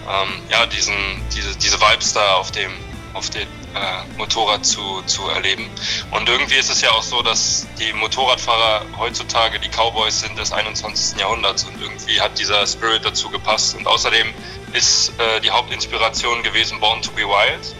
ähm, 0.08 0.30
ja, 0.50 0.66
diesen, 0.66 0.94
diese, 1.34 1.56
diese 1.58 1.80
Vibes 1.80 2.14
da 2.14 2.36
auf 2.36 2.52
dem, 2.52 2.72
auf 3.14 3.30
den 3.30 3.48
äh, 3.76 4.18
Motorrad 4.18 4.66
zu, 4.66 5.02
zu 5.06 5.28
erleben. 5.30 5.70
Und 6.12 6.28
irgendwie 6.28 6.56
ist 6.56 6.70
es 6.70 6.82
ja 6.82 6.92
auch 6.92 7.04
so, 7.04 7.22
dass 7.22 7.68
die 7.80 7.94
Motorradfahrer 7.94 8.86
heutzutage 8.98 9.60
die 9.60 9.70
Cowboys 9.70 10.22
sind 10.22 10.38
des 10.38 10.52
21. 10.52 11.20
Jahrhunderts 11.20 11.64
und 11.66 11.82
irgendwie 11.82 12.20
hat 12.22 12.38
dieser 12.40 12.66
Spirit 12.68 13.06
dazu 13.06 13.30
gepasst. 13.30 13.76
Und 13.76 13.88
außerdem 13.88 14.28
ist 14.74 15.14
äh, 15.20 15.42
die 15.42 15.52
Hauptinspiration 15.52 16.44
gewesen 16.44 16.80
Born 16.80 17.02
to 17.02 17.12
be 17.12 17.24
Wild, 17.24 17.76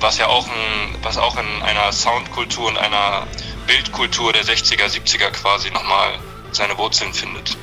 was 0.00 0.18
ja 0.18 0.26
auch, 0.26 0.46
ein, 0.46 0.96
was 1.02 1.18
auch 1.18 1.36
in 1.36 1.62
einer 1.62 1.92
Soundkultur 1.92 2.68
und 2.68 2.78
einer 2.78 3.26
Bildkultur 3.66 4.32
der 4.32 4.44
60er, 4.44 4.86
70er 4.86 5.30
quasi 5.30 5.70
nochmal 5.70 6.18
seine 6.52 6.76
Wurzeln 6.78 7.12
findet. 7.12 7.56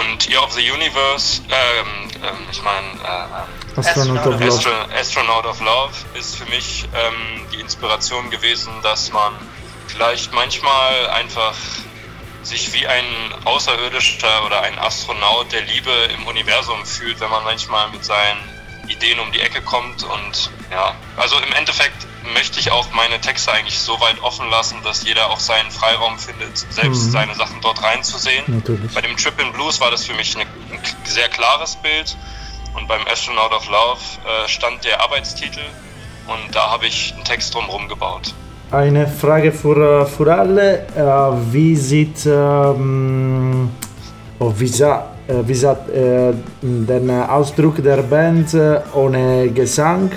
Und 0.00 0.28
Year 0.28 0.42
of 0.42 0.52
the 0.52 0.70
Universe, 0.70 1.42
ähm, 1.48 2.10
ähm, 2.22 2.46
ich 2.50 2.62
meine, 2.62 2.86
äh, 3.02 3.80
Astronaut, 3.80 4.26
of 4.26 4.40
Astro 4.40 4.70
Astronaut 4.94 5.46
of 5.46 5.60
Love 5.60 5.92
ist 6.14 6.36
für 6.36 6.46
mich 6.46 6.88
ähm, 6.94 7.46
die 7.52 7.60
Inspiration 7.60 8.30
gewesen, 8.30 8.72
dass 8.82 9.12
man 9.12 9.32
vielleicht 9.86 10.32
manchmal 10.32 11.08
einfach 11.10 11.54
sich 12.42 12.72
wie 12.72 12.86
ein 12.86 13.04
Außerirdischer 13.44 14.44
oder 14.46 14.62
ein 14.62 14.78
Astronaut 14.78 15.52
der 15.52 15.62
Liebe 15.62 15.90
im 16.16 16.26
Universum 16.26 16.84
fühlt, 16.86 17.20
wenn 17.20 17.30
man 17.30 17.44
manchmal 17.44 17.90
mit 17.90 18.04
seinen 18.04 18.38
Ideen 18.88 19.18
um 19.18 19.32
die 19.32 19.40
Ecke 19.40 19.60
kommt. 19.62 20.04
Und 20.04 20.50
ja, 20.70 20.94
also 21.16 21.36
im 21.38 21.52
Endeffekt 21.52 22.06
möchte 22.34 22.60
ich 22.60 22.70
auch 22.70 22.86
meine 22.92 23.20
Texte 23.20 23.52
eigentlich 23.52 23.78
so 23.78 24.00
weit 24.00 24.22
offen 24.22 24.48
lassen, 24.50 24.78
dass 24.84 25.04
jeder 25.04 25.30
auch 25.30 25.40
seinen 25.40 25.70
Freiraum 25.70 26.18
findet, 26.18 26.58
selbst 26.58 27.06
mhm. 27.06 27.10
seine 27.10 27.34
Sachen 27.34 27.60
dort 27.60 27.82
reinzusehen. 27.82 28.44
Natürlich. 28.46 28.92
Bei 28.94 29.00
dem 29.00 29.16
Trip 29.16 29.40
in 29.40 29.52
Blues 29.52 29.80
war 29.80 29.90
das 29.90 30.04
für 30.04 30.14
mich 30.14 30.36
ein 30.36 30.46
sehr 31.04 31.28
klares 31.28 31.76
Bild 31.76 32.16
und 32.74 32.88
beim 32.88 33.00
Astronaut 33.10 33.52
of 33.52 33.66
Love 33.68 34.00
äh, 34.24 34.48
stand 34.48 34.84
der 34.84 35.00
Arbeitstitel 35.00 35.62
und 36.26 36.54
da 36.54 36.70
habe 36.70 36.86
ich 36.86 37.12
einen 37.14 37.24
Text 37.24 37.54
drumherum 37.54 37.88
gebaut. 37.88 38.34
Eine 38.70 39.06
Frage 39.06 39.52
für, 39.52 40.02
äh, 40.02 40.06
für 40.06 40.34
alle. 40.34 40.86
Äh, 40.96 41.52
wie 41.52 41.76
sieht, 41.76 42.26
ähm, 42.26 43.70
oh, 44.40 44.52
wie 44.56 44.66
sah, 44.66 45.12
äh, 45.28 45.34
wie 45.46 45.54
sah 45.54 45.72
äh, 45.72 46.34
der 46.62 47.32
Ausdruck 47.32 47.82
der 47.82 47.98
Band 47.98 48.54
äh, 48.54 48.80
ohne 48.92 49.50
Gesang? 49.50 50.10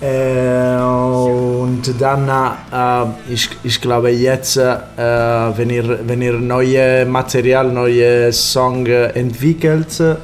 Äh, 0.00 0.76
und 0.80 1.82
dann, 1.98 2.28
äh, 2.28 3.32
ich, 3.32 3.50
ich 3.64 3.80
glaube 3.80 4.10
jetzt, 4.10 4.56
äh, 4.56 4.78
wenn, 4.96 5.70
ihr, 5.70 6.06
wenn 6.06 6.22
ihr 6.22 6.34
neue 6.34 7.04
Material, 7.04 7.66
neue 7.72 8.32
Song 8.32 8.86
entwickelt, 8.86 9.98
äh, 10.00 10.14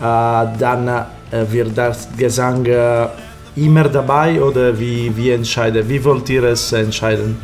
dann 0.00 0.88
äh, 0.88 1.04
wird 1.50 1.76
das 1.76 2.08
Gesang 2.16 2.64
äh, 2.64 3.06
immer 3.56 3.88
dabei 3.88 4.40
oder 4.40 4.78
wie, 4.78 5.14
wie 5.14 5.30
entscheidet, 5.30 5.88
wie 5.88 6.02
wollt 6.02 6.28
ihr 6.30 6.44
es 6.44 6.72
entscheiden? 6.72 7.38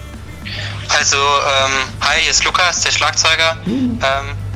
Also, 0.89 1.17
ähm, 1.17 1.73
hi, 2.01 2.21
hier 2.21 2.31
ist 2.31 2.45
Lukas, 2.45 2.81
der 2.81 2.93
Schlagzeuger. 2.93 3.57
Mhm. 3.67 3.99
Ähm, 4.03 4.48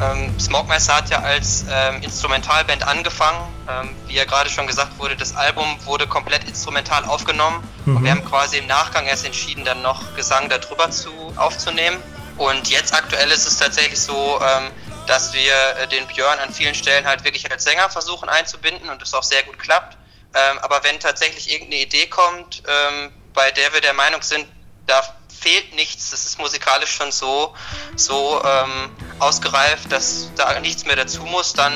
ähm, 0.00 0.38
Smoke 0.38 0.68
Master 0.68 0.96
hat 0.96 1.10
ja 1.10 1.20
als 1.20 1.64
ähm, 1.70 2.02
Instrumentalband 2.02 2.86
angefangen. 2.86 3.48
Ähm, 3.68 3.90
wie 4.06 4.14
ja 4.14 4.24
gerade 4.24 4.50
schon 4.50 4.66
gesagt 4.66 4.98
wurde, 4.98 5.16
das 5.16 5.34
Album 5.34 5.64
wurde 5.84 6.06
komplett 6.06 6.44
instrumental 6.44 7.04
aufgenommen. 7.04 7.66
Mhm. 7.84 7.96
Und 7.96 8.04
wir 8.04 8.10
haben 8.10 8.24
quasi 8.24 8.58
im 8.58 8.66
Nachgang 8.66 9.06
erst 9.06 9.24
entschieden, 9.24 9.64
dann 9.64 9.82
noch 9.82 10.14
Gesang 10.16 10.48
darüber 10.48 10.90
zu, 10.90 11.12
aufzunehmen. 11.36 11.98
Und 12.36 12.68
jetzt 12.68 12.92
aktuell 12.92 13.30
ist 13.30 13.46
es 13.46 13.58
tatsächlich 13.58 14.00
so, 14.00 14.40
ähm, 14.42 14.70
dass 15.06 15.32
wir 15.32 15.52
äh, 15.80 15.86
den 15.88 16.06
Björn 16.06 16.38
an 16.40 16.52
vielen 16.52 16.74
Stellen 16.74 17.06
halt 17.06 17.24
wirklich 17.24 17.50
als 17.50 17.64
Sänger 17.64 17.88
versuchen 17.88 18.28
einzubinden 18.28 18.88
und 18.88 19.00
es 19.02 19.14
auch 19.14 19.22
sehr 19.22 19.42
gut 19.44 19.58
klappt. 19.58 19.96
Ähm, 20.34 20.58
aber 20.62 20.82
wenn 20.82 20.98
tatsächlich 20.98 21.52
irgendeine 21.52 21.82
Idee 21.82 22.06
kommt, 22.06 22.62
ähm, 22.66 23.12
bei 23.32 23.50
der 23.52 23.72
wir 23.72 23.80
der 23.80 23.94
Meinung 23.94 24.22
sind, 24.22 24.46
da 24.86 25.02
fehlt 25.38 25.74
nichts, 25.74 26.10
das 26.10 26.24
ist 26.24 26.38
musikalisch 26.38 26.90
schon 26.90 27.12
so, 27.12 27.54
so 27.96 28.42
ähm, 28.44 28.90
ausgereift, 29.18 29.90
dass 29.90 30.30
da 30.36 30.60
nichts 30.60 30.84
mehr 30.84 30.96
dazu 30.96 31.22
muss, 31.22 31.52
dann 31.52 31.72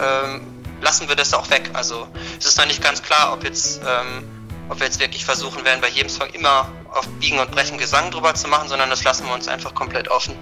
ähm, 0.00 0.62
lassen 0.80 1.08
wir 1.08 1.16
das 1.16 1.32
auch 1.32 1.48
weg. 1.50 1.70
Also 1.72 2.08
es 2.38 2.46
ist 2.46 2.58
noch 2.58 2.66
nicht 2.66 2.82
ganz 2.82 3.02
klar, 3.02 3.32
ob 3.32 3.44
jetzt, 3.44 3.80
ähm, 3.86 4.24
ob 4.68 4.80
wir 4.80 4.86
jetzt 4.86 5.00
wirklich 5.00 5.24
versuchen 5.24 5.64
werden, 5.64 5.80
bei 5.80 5.88
jedem 5.88 6.08
Song 6.08 6.28
immer 6.30 6.70
auf 6.90 7.06
Biegen 7.20 7.38
und 7.38 7.50
Brechen 7.50 7.78
Gesang 7.78 8.10
drüber 8.10 8.34
zu 8.34 8.48
machen, 8.48 8.68
sondern 8.68 8.90
das 8.90 9.04
lassen 9.04 9.26
wir 9.26 9.34
uns 9.34 9.48
einfach 9.48 9.74
komplett 9.74 10.08
offen. 10.08 10.36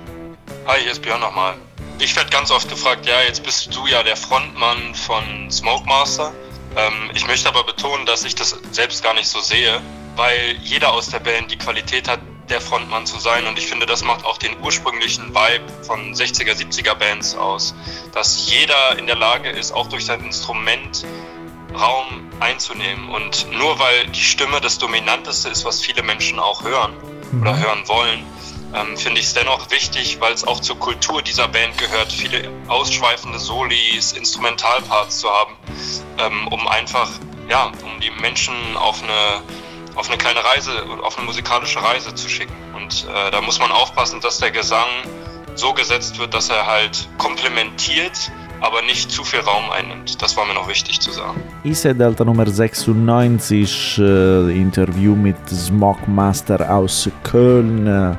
Hi, 0.67 0.81
hier 0.81 0.93
ist 0.93 1.03
Björn 1.03 1.21
nochmal. 1.21 1.57
ich 1.99 2.17
werde 2.17 2.31
ganz 2.31 2.51
oft 2.51 2.69
gefragt, 2.69 3.07
ja, 3.07 3.21
jetzt 3.23 3.43
bist 3.43 3.75
du 3.75 3.87
ja 3.87 4.03
der 4.03 4.17
Frontmann 4.17 4.95
von 4.95 5.51
Smoke 5.51 5.85
Master. 5.87 6.33
Ähm, 6.77 7.11
ich 7.15 7.27
möchte 7.27 7.49
aber 7.49 7.65
betonen, 7.65 8.07
dass 8.07 8.25
ich 8.25 8.35
das 8.35 8.57
selbst 8.71 9.03
gar 9.03 9.15
nicht 9.15 9.29
so 9.29 9.41
sehe, 9.41 9.81
weil 10.17 10.57
jeder 10.63 10.93
aus 10.93 11.09
der 11.09 11.19
Band 11.19 11.51
die 11.51 11.59
Qualität 11.59 12.09
hat, 12.09 12.21
der 12.51 12.61
Frontmann 12.61 13.07
zu 13.07 13.19
sein. 13.19 13.47
Und 13.47 13.59
ich 13.59 13.67
finde, 13.67 13.87
das 13.87 14.05
macht 14.05 14.25
auch 14.25 14.39
den 14.39 14.57
ursprünglichen 14.61 15.35
Vibe 15.35 15.65
von 15.83 16.15
60er, 16.15 16.53
70er 16.55 16.95
Bands 16.95 17.35
aus. 17.35 17.75
Dass 18.13 18.51
jeder 18.51 18.99
in 18.99 19.07
der 19.07 19.17
Lage 19.17 19.49
ist, 19.51 19.73
auch 19.73 19.89
durch 19.89 20.05
sein 20.05 20.25
Instrument 20.25 21.07
Raum 21.75 22.29
einzunehmen. 22.41 23.11
Und 23.11 23.47
nur 23.53 23.79
weil 23.79 24.07
die 24.09 24.23
Stimme 24.23 24.61
das 24.61 24.79
Dominanteste 24.79 25.49
ist, 25.49 25.65
was 25.65 25.81
viele 25.81 26.03
Menschen 26.03 26.39
auch 26.39 26.63
hören 26.65 26.97
oder 27.41 27.53
Mhm. 27.55 27.59
hören 27.63 27.89
wollen, 27.89 28.27
ähm, 28.75 28.97
finde 28.97 29.21
ich 29.21 29.27
es 29.27 29.35
dennoch 29.35 29.71
wichtig, 29.71 30.19
weil 30.21 30.33
es 30.33 30.45
auch 30.45 30.61
zur 30.61 30.79
Kultur 30.79 31.23
dieser 31.23 31.49
Band 31.49 31.77
gehört, 31.79 32.13
viele 32.13 32.49
ausschweifende 32.69 33.39
Solis, 33.39 34.13
Instrumentalparts 34.13 35.21
zu 35.21 35.29
haben, 35.31 35.55
ähm, 36.19 36.49
um 36.49 36.67
einfach, 36.69 37.11
ja, 37.49 37.73
um 37.85 38.01
die 38.01 38.11
Menschen 38.11 38.55
auf 38.77 39.03
eine, 39.03 39.43
auf 39.95 40.09
eine 40.09 40.19
kleine 40.19 40.45
Reise, 40.45 40.73
auf 41.03 41.17
eine 41.17 41.27
musikalische 41.27 41.83
Reise 41.83 42.15
zu 42.15 42.29
schicken. 42.29 42.55
Und 42.75 43.07
äh, 43.09 43.31
da 43.31 43.41
muss 43.41 43.59
man 43.59 43.71
aufpassen, 43.71 44.21
dass 44.21 44.39
der 44.39 44.51
Gesang 44.51 44.89
so 45.55 45.73
gesetzt 45.73 46.19
wird, 46.19 46.35
dass 46.35 46.49
er 46.49 46.67
halt 46.67 47.09
komplementiert, 47.19 48.31
aber 48.61 48.83
nicht 48.83 49.11
zu 49.11 49.25
viel 49.25 49.41
Raum 49.41 49.71
einnimmt. 49.71 50.21
Das 50.23 50.37
war 50.37 50.47
mir 50.47 50.55
noch 50.55 50.69
wichtig 50.69 51.01
zu 51.01 51.11
sagen. 51.11 51.43
ISE 51.65 51.95
Delta 51.95 52.25
Nummer 52.25 52.47
96, 52.47 53.99
äh, 53.99 54.61
Interview 54.61 55.15
mit 55.15 55.37
Smockmaster 55.49 56.75
aus 56.75 57.09
Köln. 57.23 58.17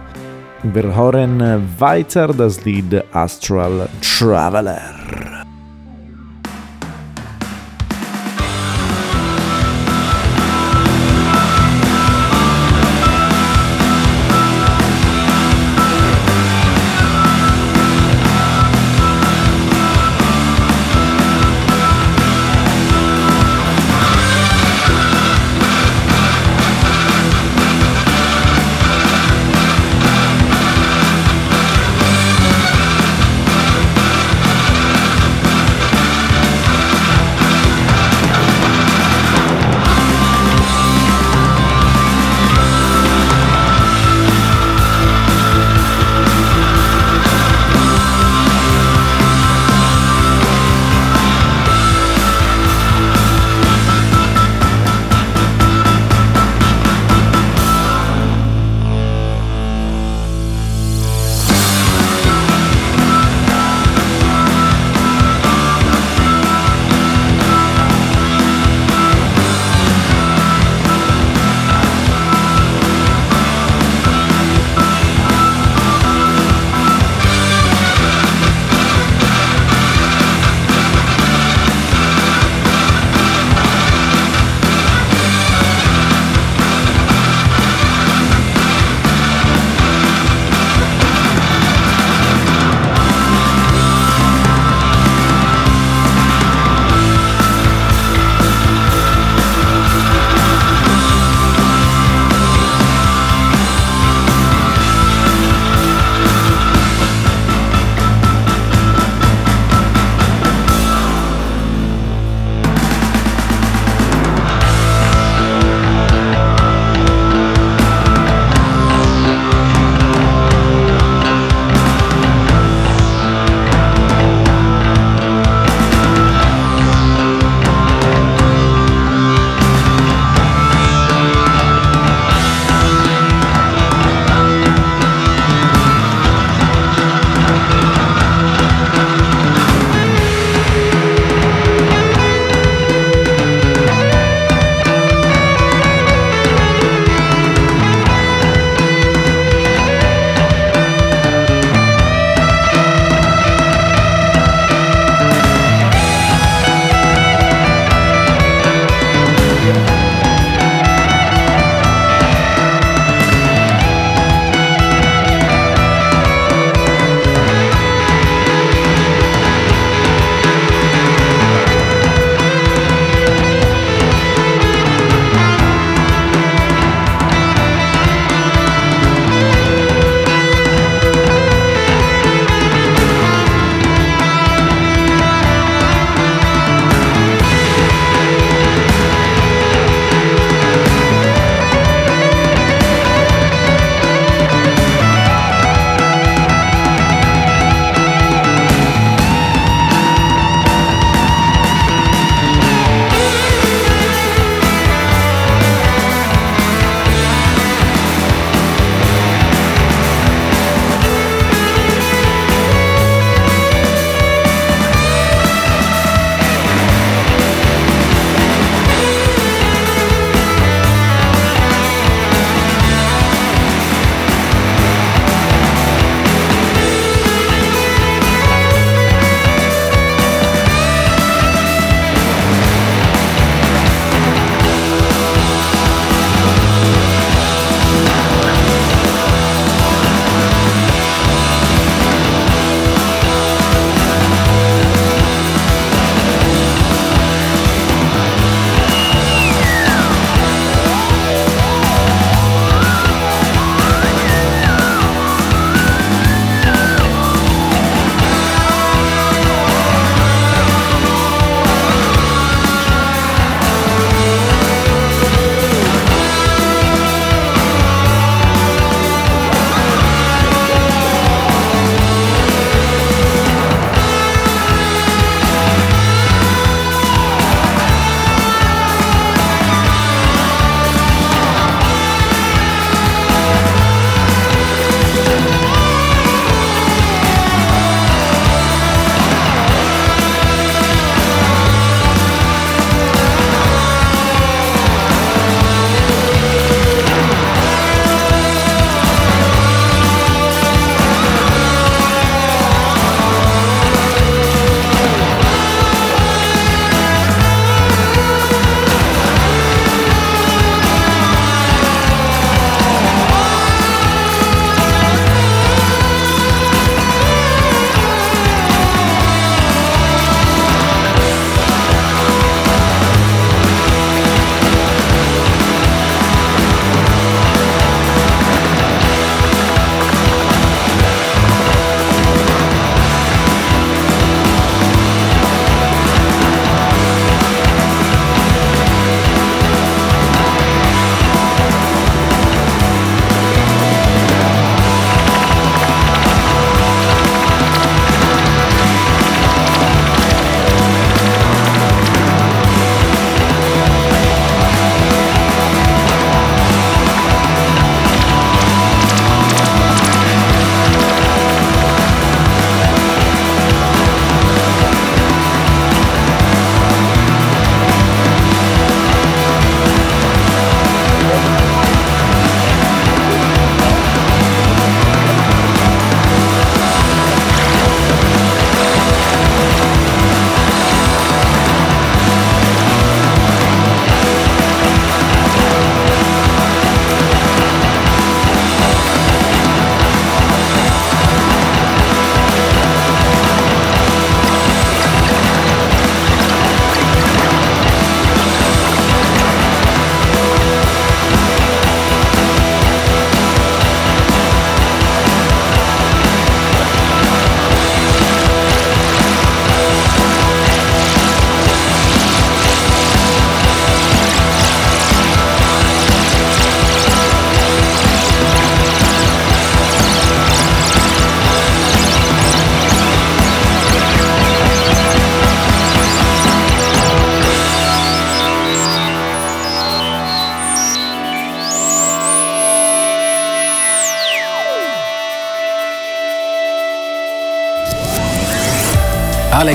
Wir 0.64 0.96
hören 0.96 1.68
weiter 1.80 2.28
das 2.28 2.64
Lied 2.64 3.04
Astral 3.14 3.90
Traveler. 4.02 5.51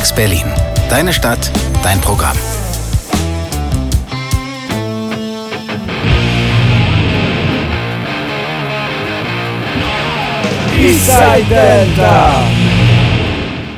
Alex 0.06 0.14
Berlin. 0.14 0.46
Deine 0.88 1.12
Stadt, 1.12 1.50
dein 1.82 2.00
Programm. 2.00 2.36
Eastside 10.78 11.44
Delta. 11.48 12.44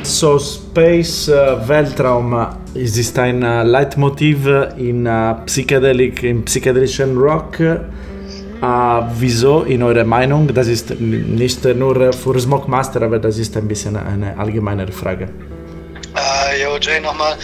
So 0.03 0.39
Space 0.39 1.31
uh, 1.31 1.67
Weltraum 1.67 2.47
ist 2.75 3.19
ein 3.19 3.43
uh, 3.43 3.63
Leitmotiv 3.63 4.47
in 4.77 5.07
uh, 5.07 5.35
Psychedelic, 5.47 6.23
in 6.25 6.45
psychedelischen 6.45 7.17
Rock. 7.17 7.59
Uh, 7.61 9.03
wieso 9.19 9.63
in 9.63 9.83
eurer 9.83 10.05
Meinung? 10.05 10.49
Das 10.53 10.69
ist 10.69 11.01
nicht 11.01 11.65
nur 11.65 12.13
für 12.13 12.39
Smoke 12.39 12.71
Master, 12.71 13.01
aber 13.01 13.19
das 13.19 13.39
ist 13.39 13.57
ein 13.57 13.67
bisschen 13.67 13.97
eine 13.97 14.37
allgemeinere 14.37 14.93
Frage. 14.93 15.29
Jay, 16.81 17.01
nochmal. 17.01 17.37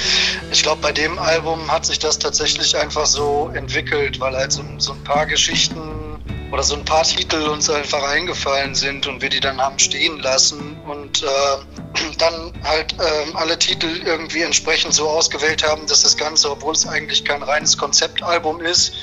Ich 0.50 0.62
glaube, 0.62 0.80
bei 0.80 0.92
dem 0.92 1.18
Album 1.18 1.70
hat 1.70 1.86
sich 1.86 1.98
das 1.98 2.18
tatsächlich 2.18 2.76
einfach 2.76 3.06
so 3.06 3.50
entwickelt, 3.54 4.20
weil 4.20 4.36
halt 4.36 4.52
so, 4.52 4.62
so 4.78 4.92
ein 4.92 5.04
paar 5.04 5.26
Geschichten 5.26 6.22
oder 6.52 6.62
so 6.62 6.76
ein 6.76 6.84
paar 6.84 7.02
Titel 7.02 7.48
uns 7.48 7.68
einfach 7.68 8.02
eingefallen 8.02 8.74
sind 8.74 9.06
und 9.06 9.20
wir 9.20 9.28
die 9.28 9.40
dann 9.40 9.60
haben 9.60 9.78
stehen 9.78 10.20
lassen 10.20 10.76
und 10.86 11.22
äh, 11.22 11.26
dann 12.18 12.52
halt 12.62 12.94
äh, 13.00 13.34
alle 13.34 13.58
Titel 13.58 14.02
irgendwie 14.04 14.42
entsprechend 14.42 14.94
so 14.94 15.08
ausgewählt 15.08 15.68
haben, 15.68 15.86
dass 15.86 16.02
das 16.02 16.16
Ganze, 16.16 16.50
obwohl 16.50 16.72
es 16.72 16.86
eigentlich 16.86 17.24
kein 17.24 17.42
reines 17.42 17.76
Konzeptalbum 17.76 18.60
ist, 18.60 18.94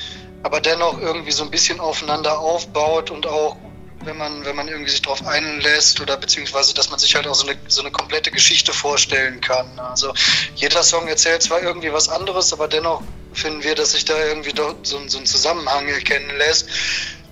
aber 0.43 0.61
dennoch 0.61 0.99
irgendwie 0.99 1.31
so 1.31 1.43
ein 1.43 1.51
bisschen 1.51 1.79
aufeinander 1.79 2.39
aufbaut 2.39 3.11
und 3.11 3.27
auch 3.27 3.57
wenn 4.05 4.17
man, 4.17 4.45
wenn 4.45 4.55
man 4.55 4.67
irgendwie 4.67 4.91
sich 4.91 5.01
darauf 5.01 5.25
einlässt 5.25 5.99
oder 6.01 6.17
beziehungsweise, 6.17 6.73
dass 6.73 6.89
man 6.89 6.99
sich 6.99 7.15
halt 7.15 7.27
auch 7.27 7.35
so 7.35 7.47
eine, 7.47 7.57
so 7.67 7.81
eine 7.81 7.91
komplette 7.91 8.31
Geschichte 8.31 8.73
vorstellen 8.73 9.41
kann. 9.41 9.79
Also 9.79 10.13
jeder 10.55 10.83
Song 10.83 11.07
erzählt 11.07 11.43
zwar 11.43 11.61
irgendwie 11.61 11.91
was 11.93 12.09
anderes, 12.09 12.53
aber 12.53 12.67
dennoch 12.67 13.01
finden 13.33 13.63
wir, 13.63 13.75
dass 13.75 13.91
sich 13.91 14.05
da 14.05 14.17
irgendwie 14.25 14.53
doch 14.53 14.75
so, 14.83 14.99
so 15.07 15.17
ein 15.17 15.25
Zusammenhang 15.25 15.87
erkennen 15.87 16.37
lässt. 16.37 16.69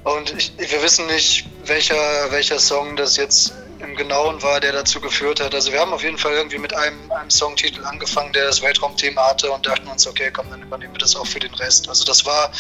Und 0.04 0.34
ich, 0.38 0.54
wir 0.58 0.82
wissen 0.82 1.08
nicht, 1.08 1.46
welcher, 1.66 2.32
welcher 2.32 2.60
Song 2.60 2.96
das 2.96 3.18
jetzt 3.18 3.54
im 3.80 3.96
Genauen 3.96 4.42
war, 4.42 4.60
der 4.60 4.74
dazu 4.74 5.00
geführt 5.00 5.40
hat. 5.40 5.56
Also 5.56 5.72
wir 5.72 5.80
haben 5.80 5.94
auf 5.94 6.04
jeden 6.04 6.18
Fall 6.18 6.34
irgendwie 6.34 6.58
mit 6.58 6.76
einem, 6.76 7.12
einem 7.12 7.30
Songtitel 7.30 7.86
angefangen, 7.86 8.34
der 8.34 8.46
das 8.46 8.62
Weltraumthema 8.62 9.30
hatte 9.30 9.52
und 9.52 9.66
dachten 9.66 9.88
uns, 9.88 10.06
okay, 10.08 10.32
komm, 10.32 10.50
dann 10.50 10.62
übernehmen 10.62 10.94
wir 10.94 11.00
das 11.00 11.16
auch 11.16 11.28
für 11.28 11.40
den 11.40 11.54
Rest. 11.56 11.88
Also 11.90 12.04
das 12.06 12.26
war 12.26 12.52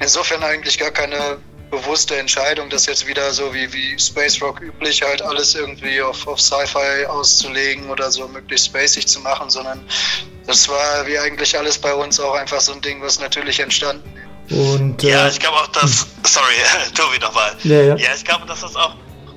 insofern 0.00 0.42
eigentlich 0.42 0.78
gar 0.78 0.90
keine 0.90 1.38
bewusste 1.70 2.16
Entscheidung, 2.16 2.68
das 2.68 2.86
jetzt 2.86 3.06
wieder 3.06 3.32
so 3.32 3.54
wie, 3.54 3.72
wie 3.72 3.98
Space 3.98 4.40
Rock 4.42 4.60
üblich 4.60 5.02
halt 5.02 5.22
alles 5.22 5.54
irgendwie 5.54 6.02
auf, 6.02 6.26
auf 6.26 6.40
Sci-Fi 6.40 7.06
auszulegen 7.06 7.88
oder 7.90 8.10
so 8.10 8.26
möglichst 8.28 8.66
spacig 8.66 9.06
zu 9.06 9.20
machen, 9.20 9.50
sondern 9.50 9.86
das 10.46 10.68
war 10.68 11.06
wie 11.06 11.18
eigentlich 11.18 11.56
alles 11.56 11.78
bei 11.78 11.94
uns 11.94 12.18
auch 12.18 12.34
einfach 12.34 12.60
so 12.60 12.72
ein 12.72 12.80
Ding, 12.80 13.00
was 13.02 13.20
natürlich 13.20 13.60
entstanden 13.60 14.12
ist. 14.16 14.30
Und, 14.50 15.02
Ja, 15.02 15.26
äh, 15.26 15.30
ich 15.30 15.38
glaube 15.38 15.56
auch, 15.58 15.68
dass. 15.68 16.06
Sorry, 16.24 16.54
Tobi 16.94 17.18
nochmal. 17.18 17.52
Ja, 17.62 17.80
ja. 17.82 17.96
Ja, 17.96 18.14
ich 18.16 18.24
glaube, 18.24 18.46
dass 18.46 18.60
das 18.60 18.74
auch 18.74 18.94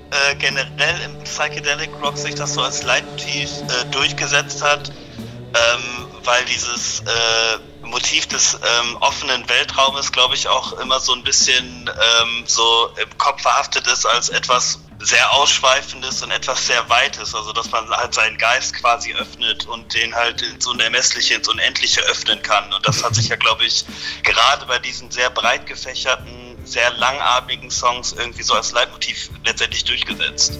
äh, 0.09 0.35
generell 0.35 1.01
im 1.05 1.23
Psychedelic 1.23 1.89
Rock 2.01 2.17
sich 2.17 2.35
das 2.35 2.55
so 2.55 2.61
als 2.61 2.83
Leitmotiv 2.83 3.49
äh, 3.67 3.85
durchgesetzt 3.91 4.63
hat, 4.63 4.89
ähm, 4.89 6.07
weil 6.23 6.43
dieses 6.45 7.01
äh, 7.01 7.59
Motiv 7.83 8.27
des 8.27 8.55
ähm, 8.55 8.97
offenen 8.97 9.47
Weltraumes, 9.49 10.11
glaube 10.11 10.35
ich, 10.35 10.47
auch 10.47 10.73
immer 10.73 10.99
so 10.99 11.13
ein 11.13 11.23
bisschen 11.23 11.89
ähm, 11.89 12.43
so 12.45 12.89
im 13.01 13.17
Kopf 13.17 13.41
verhaftet 13.41 13.87
ist 13.87 14.05
als 14.05 14.29
etwas 14.29 14.79
sehr 14.99 15.33
Ausschweifendes 15.33 16.23
und 16.23 16.31
etwas 16.31 16.65
sehr 16.67 16.89
Weites. 16.89 17.35
Also, 17.35 17.51
dass 17.53 17.71
man 17.71 17.89
halt 17.89 18.13
seinen 18.13 18.37
Geist 18.37 18.73
quasi 18.73 19.13
öffnet 19.13 19.65
und 19.65 19.93
den 19.93 20.15
halt 20.15 20.41
ins 20.41 20.65
Unermessliche, 20.65 21.35
ins 21.35 21.47
Unendliche 21.47 22.01
öffnen 22.01 22.41
kann. 22.41 22.71
Und 22.73 22.87
das 22.87 23.03
hat 23.03 23.15
sich 23.15 23.27
ja, 23.27 23.35
glaube 23.35 23.65
ich, 23.65 23.85
gerade 24.23 24.65
bei 24.65 24.79
diesen 24.79 25.11
sehr 25.11 25.29
breit 25.29 25.65
gefächerten, 25.65 26.57
sehr 26.65 26.91
langatmigen 26.91 27.69
Songs 27.69 28.13
irgendwie 28.13 28.43
so 28.43 28.53
als 28.53 28.71
Leitmotiv 28.71 29.29
letztendlich 29.43 29.83
durchgesetzt. 29.83 30.57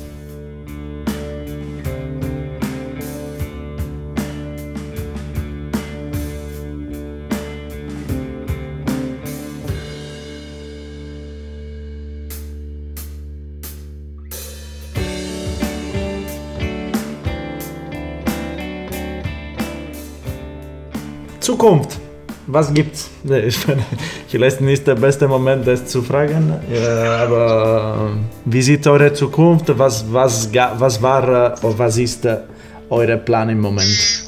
Zukunft. 21.44 22.00
Was 22.48 22.74
gibt's? 22.74 23.10
Ich 23.24 23.68
meine, 23.68 23.86
vielleicht 24.28 24.62
nicht 24.62 24.86
der 24.88 24.96
beste 24.96 25.28
Moment, 25.28 25.66
das 25.66 25.86
zu 25.86 26.02
fragen, 26.02 26.60
aber 27.22 28.12
äh, 28.12 28.52
wie 28.52 28.62
sieht 28.62 28.86
eure 28.88 29.14
Zukunft? 29.14 29.66
Was, 29.78 30.06
was, 30.12 30.50
was 30.54 31.02
war 31.02 31.24
äh, 31.24 31.66
oder 31.66 31.80
was 31.80 31.98
ist 31.98 32.26
äh, 32.26 32.40
euer 32.90 33.18
Plan 33.18 33.50
im 33.50 33.62
Moment? 33.62 34.24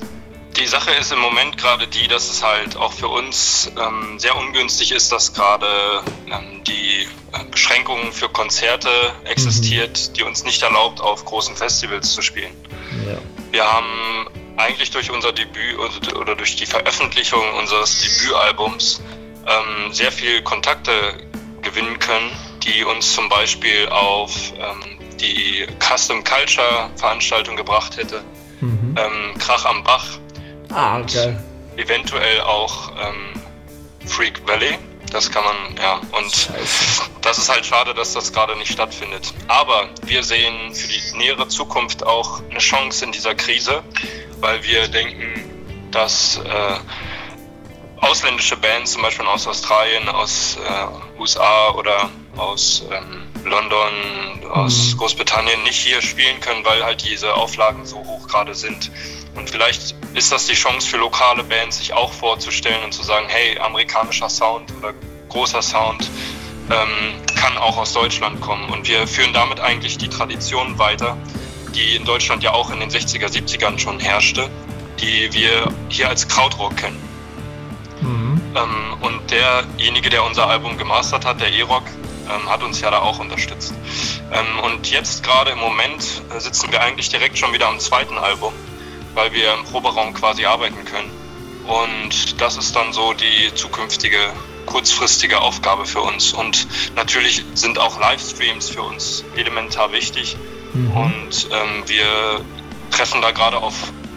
Die 0.57 0.65
Sache 0.67 0.91
ist 0.91 1.11
im 1.11 1.19
Moment 1.19 1.57
gerade 1.57 1.85
die, 1.87 2.07
dass 2.07 2.29
es 2.29 2.41
halt 2.41 2.77
auch 2.77 2.93
für 2.93 3.09
uns 3.09 3.69
ähm, 3.77 4.17
sehr 4.17 4.37
ungünstig 4.37 4.93
ist, 4.93 5.11
dass 5.11 5.33
gerade 5.33 5.67
ähm, 6.27 6.63
die 6.65 7.07
äh, 7.33 7.43
Beschränkungen 7.51 8.13
für 8.13 8.29
Konzerte 8.29 8.89
existiert, 9.25 10.15
die 10.15 10.23
uns 10.23 10.45
nicht 10.45 10.63
erlaubt, 10.63 11.01
auf 11.01 11.25
großen 11.25 11.57
Festivals 11.57 12.13
zu 12.13 12.21
spielen. 12.21 12.53
Ja. 13.05 13.17
Wir 13.51 13.63
haben 13.65 14.27
eigentlich 14.57 14.91
durch 14.91 15.11
unser 15.11 15.31
Debüt 15.33 15.77
oder- 16.15 16.35
durch 16.35 16.55
die 16.55 16.65
Veröffentlichung 16.65 17.41
unseres 17.59 18.01
Debütalbums 18.01 19.01
ähm, 19.47 19.93
sehr 19.93 20.11
viel 20.11 20.41
Kontakte 20.43 20.91
gewinnen 21.61 21.99
können, 21.99 22.31
die 22.63 22.83
uns 22.83 23.13
zum 23.13 23.29
Beispiel 23.29 23.87
auf 23.89 24.31
ähm, 24.57 24.97
die 25.19 25.67
Custom 25.79 26.23
Culture 26.23 26.89
Veranstaltung 26.95 27.55
gebracht 27.55 27.97
hätte, 27.97 28.23
Mhm. 28.61 28.95
ähm, 28.97 29.37
Krach 29.37 29.65
am 29.65 29.83
Bach, 29.83 30.05
Ah, 30.73 30.99
okay. 30.99 31.35
eventuell 31.77 32.41
auch 32.41 32.91
ähm, 32.97 33.33
Freak 34.07 34.47
Valley. 34.47 34.77
Das 35.11 35.29
kann 35.31 35.43
man, 35.45 35.55
ja, 35.77 36.01
und 36.17 36.49
das 37.21 37.37
ist 37.37 37.47
halt 37.49 37.65
schade, 37.65 37.93
dass 37.93 38.13
das 38.13 38.33
gerade 38.33 38.55
nicht 38.57 38.71
stattfindet. 38.71 39.33
Aber 39.47 39.87
wir 40.03 40.23
sehen 40.23 40.73
für 40.73 40.87
die 40.87 41.01
nähere 41.17 41.47
Zukunft 41.47 42.05
auch 42.05 42.41
eine 42.49 42.59
Chance 42.59 43.05
in 43.05 43.11
dieser 43.11 43.35
Krise, 43.35 43.83
weil 44.45 44.63
wir 44.63 44.87
denken, 44.87 45.89
dass 45.89 46.37
äh, 46.37 48.05
ausländische 48.05 48.55
Bands, 48.55 48.91
zum 48.91 49.01
Beispiel 49.01 49.25
aus 49.25 49.47
Australien, 49.47 50.07
aus 50.07 50.57
äh, 50.57 51.19
USA 51.19 51.71
oder 51.71 52.11
aus 52.37 52.83
ähm, 52.91 53.23
London, 53.43 53.91
aus 54.51 54.93
Mhm. 54.93 54.97
Großbritannien 54.99 55.63
nicht 55.63 55.79
hier 55.79 55.99
spielen 55.99 56.39
können, 56.41 56.63
weil 56.63 56.85
halt 56.85 57.03
diese 57.03 57.33
Auflagen 57.33 57.87
so 57.87 57.97
hoch 57.97 58.27
gerade 58.27 58.53
sind. 58.53 58.91
Und 59.33 59.49
vielleicht 59.49 59.95
ist 60.13 60.31
das 60.31 60.45
die 60.45 60.53
Chance 60.53 60.87
für 60.87 60.97
lokale 60.97 61.43
Bands, 61.43 61.79
sich 61.79 61.93
auch 61.93 62.13
vorzustellen 62.13 62.83
und 62.83 62.93
zu 62.93 63.01
sagen, 63.01 63.25
hey, 63.27 63.57
amerikanischer 63.57 64.29
Sound 64.29 64.71
oder 64.77 64.93
großer 65.29 65.63
Sound 65.63 66.07
ähm, 66.69 67.15
kann 67.35 67.57
auch 67.57 67.77
aus 67.77 67.93
Deutschland 67.93 68.41
kommen. 68.41 68.69
Und 68.69 68.87
wir 68.87 69.07
führen 69.07 69.33
damit 69.33 69.59
eigentlich 69.59 69.97
die 69.97 70.09
Tradition 70.09 70.77
weiter, 70.77 71.17
die 71.75 71.95
in 71.95 72.05
Deutschland 72.05 72.43
ja 72.43 72.53
auch 72.53 72.71
in 72.71 72.79
den 72.79 72.89
60er, 72.89 73.27
70ern 73.27 73.77
schon 73.77 73.99
herrschte, 73.99 74.49
die 74.99 75.31
wir 75.33 75.71
hier 75.89 76.09
als 76.09 76.27
Krautrock 76.27 76.77
kennen. 76.77 76.99
Mhm. 78.01 78.41
Ähm, 78.55 79.01
und 79.01 79.31
derjenige, 79.31 80.09
der 80.09 80.23
unser 80.23 80.47
Album 80.47 80.77
gemastert 80.77 81.25
hat, 81.25 81.41
der 81.41 81.51
E-Rock, 81.51 81.83
ähm, 82.29 82.49
hat 82.49 82.63
uns 82.63 82.81
ja 82.81 82.89
da 82.91 82.99
auch 82.99 83.19
unterstützt. 83.19 83.73
Ähm, 84.31 84.59
und 84.63 84.89
jetzt 84.89 85.23
gerade 85.23 85.51
im 85.51 85.59
Moment 85.59 86.23
äh, 86.35 86.39
sitzen 86.39 86.71
wir 86.71 86.81
eigentlich 86.81 87.09
direkt 87.09 87.37
schon 87.37 87.53
wieder 87.53 87.67
am 87.67 87.79
zweiten 87.79 88.17
Album, 88.17 88.53
weil 89.13 89.31
wir 89.33 89.53
im 89.53 89.63
Proberaum 89.65 90.13
quasi 90.13 90.45
arbeiten 90.45 90.83
können. 90.85 91.11
Und 91.67 92.39
das 92.41 92.57
ist 92.57 92.75
dann 92.75 92.93
so 92.93 93.13
die 93.13 93.53
zukünftige 93.53 94.19
kurzfristige 94.65 95.41
Aufgabe 95.41 95.85
für 95.85 96.01
uns. 96.01 96.33
Und 96.33 96.67
natürlich 96.95 97.43
sind 97.53 97.79
auch 97.79 97.99
Livestreams 97.99 98.69
für 98.69 98.81
uns 98.81 99.23
elementar 99.35 99.91
wichtig. 99.91 100.35
Mhm. 100.75 100.91
Und 100.91 101.49
ähm, 101.51 101.83
wir 101.87 102.41
treffen 102.91 103.21
da 103.21 103.31
gerade 103.31 103.57
auf 103.57 103.73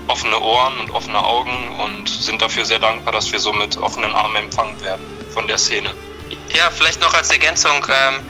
offene 0.09 0.41
Ohren 0.41 0.79
und 0.81 0.91
offene 0.91 1.23
Augen 1.23 1.53
und 1.85 2.09
sind 2.09 2.41
dafür 2.43 2.65
sehr 2.65 2.79
dankbar, 2.79 3.13
dass 3.13 3.31
wir 3.31 3.39
so 3.39 3.53
mit 3.53 3.77
offenen 3.77 4.13
Armen 4.13 4.37
empfangen 4.37 4.81
werden 4.81 5.05
von 5.33 5.47
der 5.47 5.59
Szene. 5.59 5.95
Ja, 6.55 6.71
vielleicht 6.71 7.01
noch 7.01 7.15
als 7.15 7.31
Ergänzung. 7.31 7.87
Ähm, 7.89 8.21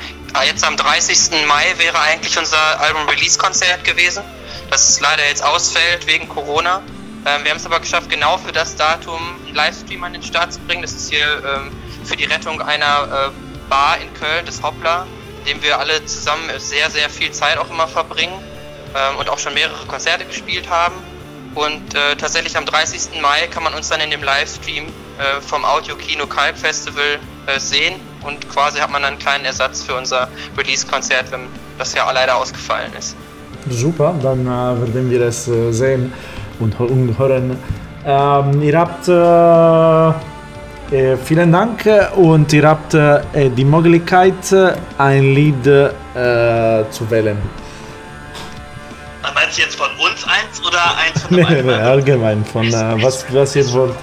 jetzt 0.44 0.64
am 0.64 0.76
30. 0.76 1.46
Mai 1.46 1.74
wäre 1.78 1.98
eigentlich 2.00 2.36
unser 2.38 2.80
Album-Release-Konzert 2.80 3.84
gewesen, 3.84 4.24
das 4.70 5.00
leider 5.00 5.26
jetzt 5.26 5.44
ausfällt 5.44 6.06
wegen 6.06 6.28
Corona. 6.28 6.82
Ähm, 7.24 7.44
wir 7.44 7.50
haben 7.50 7.58
es 7.58 7.66
aber 7.66 7.80
geschafft, 7.80 8.10
genau 8.10 8.38
für 8.38 8.52
das 8.52 8.76
Datum 8.76 9.20
einen 9.46 9.54
Livestream 9.54 10.04
an 10.04 10.12
den 10.12 10.22
Start 10.22 10.52
zu 10.52 10.60
bringen. 10.60 10.82
Das 10.82 10.92
ist 10.92 11.10
hier 11.10 11.42
ähm, 11.44 11.72
für 12.04 12.16
die 12.16 12.24
Rettung 12.24 12.60
einer 12.60 13.30
äh, 13.32 13.68
Bar 13.68 13.98
in 13.98 14.12
Köln, 14.14 14.44
das 14.46 14.62
Hoppla, 14.62 15.06
dem 15.48 15.62
wir 15.62 15.78
alle 15.78 16.04
zusammen 16.04 16.44
sehr, 16.58 16.90
sehr 16.90 17.08
viel 17.08 17.32
Zeit 17.32 17.58
auch 17.58 17.70
immer 17.70 17.88
verbringen 17.88 18.38
ähm, 18.94 19.16
und 19.18 19.28
auch 19.30 19.38
schon 19.38 19.54
mehrere 19.54 19.86
Konzerte 19.86 20.24
gespielt 20.24 20.68
haben. 20.68 20.94
Und 21.54 21.94
äh, 21.94 22.14
tatsächlich 22.16 22.56
am 22.56 22.66
30. 22.66 23.20
Mai 23.20 23.48
kann 23.48 23.62
man 23.64 23.74
uns 23.74 23.88
dann 23.88 24.00
in 24.00 24.10
dem 24.10 24.22
Livestream 24.22 24.84
äh, 24.84 25.40
vom 25.40 25.64
Audio 25.64 25.96
Kino 25.96 26.26
Kalb 26.26 26.56
Festival 26.58 27.18
äh, 27.46 27.58
sehen 27.58 27.94
und 28.22 28.48
quasi 28.50 28.78
hat 28.78 28.90
man 28.90 29.02
dann 29.02 29.14
einen 29.14 29.18
kleinen 29.18 29.44
Ersatz 29.44 29.82
für 29.82 29.94
unser 29.94 30.28
Release-Konzert, 30.56 31.32
wenn 31.32 31.46
das 31.78 31.94
ja 31.94 32.08
leider 32.12 32.36
ausgefallen 32.36 32.92
ist. 32.98 33.16
Super, 33.70 34.14
dann 34.22 34.46
äh, 34.46 34.94
werden 34.94 35.10
wir 35.10 35.22
es 35.22 35.48
äh, 35.48 35.72
sehen 35.72 36.12
und, 36.60 36.78
und 36.78 37.18
hören. 37.18 37.58
Ähm, 38.04 38.62
ihr 38.62 38.78
habt 38.78 39.08
äh, 40.92 41.16
vielen 41.16 41.52
Dank 41.52 41.88
und 42.16 42.52
ihr 42.52 42.68
habt 42.68 42.94
äh, 42.94 43.20
die 43.50 43.64
Möglichkeit, 43.64 44.52
ein 44.98 45.22
Lied 45.34 45.66
äh, 45.66 46.84
zu 46.90 47.10
wählen. 47.10 47.38
Meinst 49.34 49.58
du 49.58 49.62
jetzt 49.62 49.76
von 49.76 49.90
uns 49.98 50.24
eins 50.24 50.60
oder 50.66 50.96
eins 50.96 51.22
von 51.22 51.36
Nee, 51.36 51.44
dem 51.44 51.66
nee, 51.66 51.72
allgemein, 51.72 52.44
von 52.44 52.66
äh, 52.66 53.02
was, 53.02 53.24
was 53.32 53.56
ihr 53.56 53.70
wollt. 53.72 53.94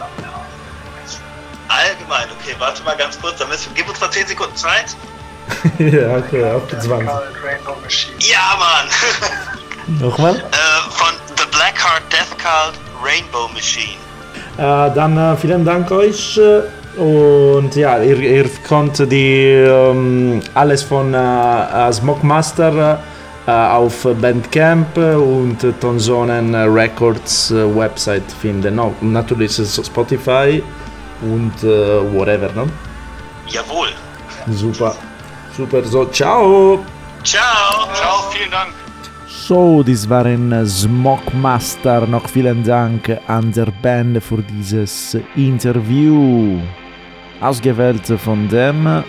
Allgemein, 1.68 2.28
okay, 2.40 2.56
warte 2.60 2.84
mal 2.84 2.96
ganz 2.96 3.20
kurz, 3.20 3.38
dann 3.38 3.50
müssen, 3.50 3.72
gib 3.76 3.88
uns 3.90 4.00
mal 4.00 4.10
10 4.10 4.28
Sekunden 4.28 4.56
Zeit. 4.56 4.96
ja, 5.80 6.18
okay, 6.18 6.44
auf 6.52 6.68
die 6.68 6.80
20. 6.80 7.08
Rainbow 7.44 7.76
Machine. 7.84 8.16
Ja, 8.20 8.58
Mann! 8.58 10.00
Nochmal? 10.00 10.36
äh, 10.52 10.90
von 10.92 11.14
The 11.38 11.46
Blackheart 11.52 12.04
Death 12.12 12.38
Cult 12.38 12.80
Rainbow 13.04 13.48
Machine. 13.54 13.98
Äh, 14.58 14.62
dann 14.94 15.18
äh, 15.18 15.36
vielen 15.36 15.66
Dank 15.66 15.92
euch 15.92 16.38
äh, 16.38 16.62
und 17.00 17.76
ja, 17.76 18.02
ihr, 18.02 18.18
ihr 18.20 18.50
könnt 18.66 19.00
die 19.12 19.48
ähm, 19.48 20.42
alles 20.54 20.82
von 20.84 21.14
äh, 21.14 21.92
Smokemaster 21.92 23.00
äh, 23.46 23.52
auf 23.52 24.08
Bandcamp 24.22 24.98
und 24.98 25.58
Tonsonen 25.82 26.56
Records 26.56 27.52
äh, 27.52 27.76
Website 27.76 28.32
finden. 28.42 28.76
No, 28.76 28.96
natürlich 29.02 29.52
Spotify 29.54 30.64
und 31.22 31.64
äh, 31.64 32.14
whatever, 32.14 32.52
ne? 32.54 32.70
Jawohl. 33.48 33.90
Super, 34.52 34.96
super, 35.56 35.84
so, 35.84 36.06
ciao! 36.06 36.80
Ciao! 37.24 37.94
Ciao, 37.94 38.32
vielen 38.32 38.52
Dank. 38.52 38.85
So, 39.48 39.84
das 39.84 40.10
waren 40.10 40.66
Smokemaster. 40.66 42.08
Noch 42.08 42.28
vielen 42.28 42.64
Dank 42.64 43.16
an 43.28 43.52
der 43.52 43.68
Band 43.84 44.24
für 44.24 44.42
dieses 44.42 45.16
Interview. 45.36 46.58
Ausgewählt 47.42 48.08
von 48.08 48.50
dem 48.50 49.04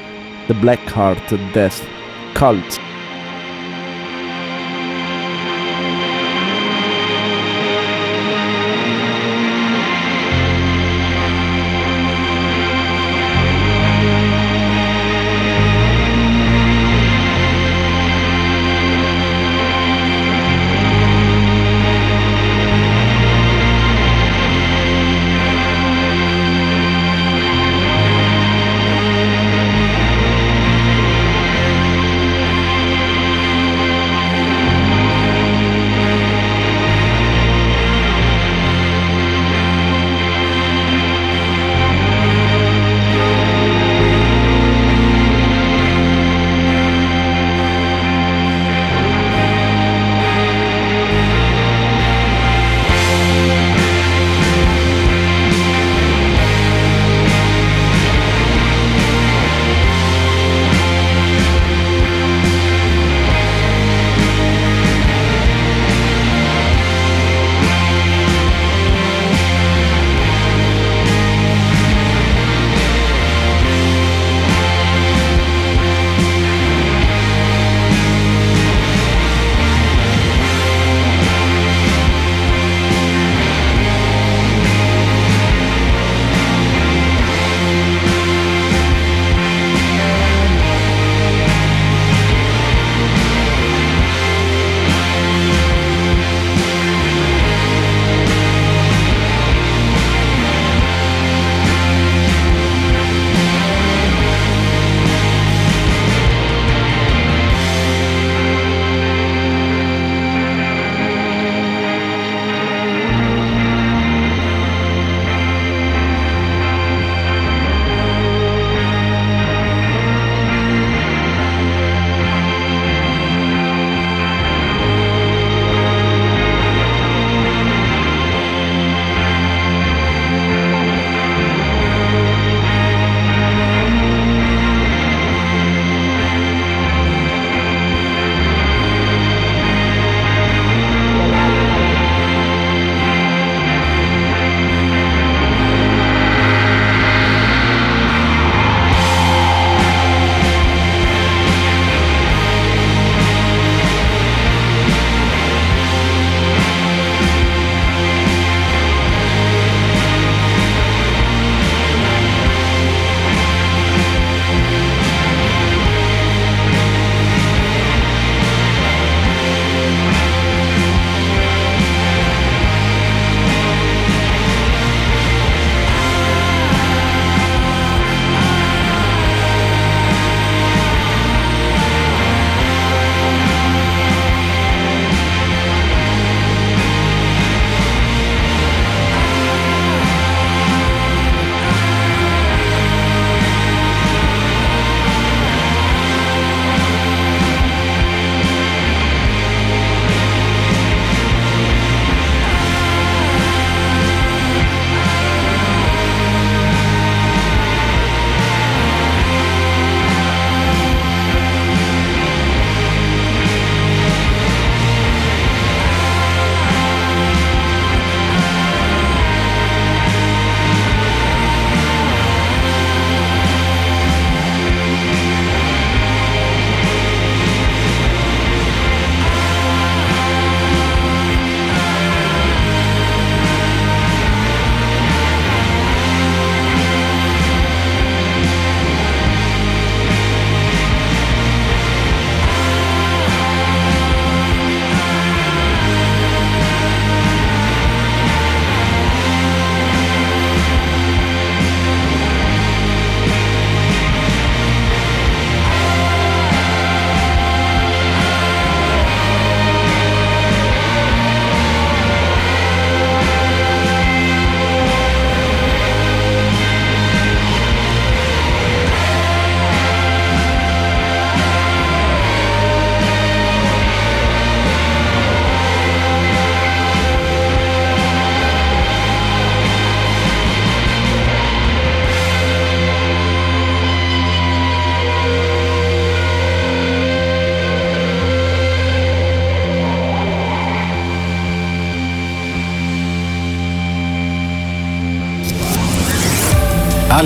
The 0.47 0.53
Blackheart 0.53 1.33
Death 1.55 1.81
Cult. 2.35 2.79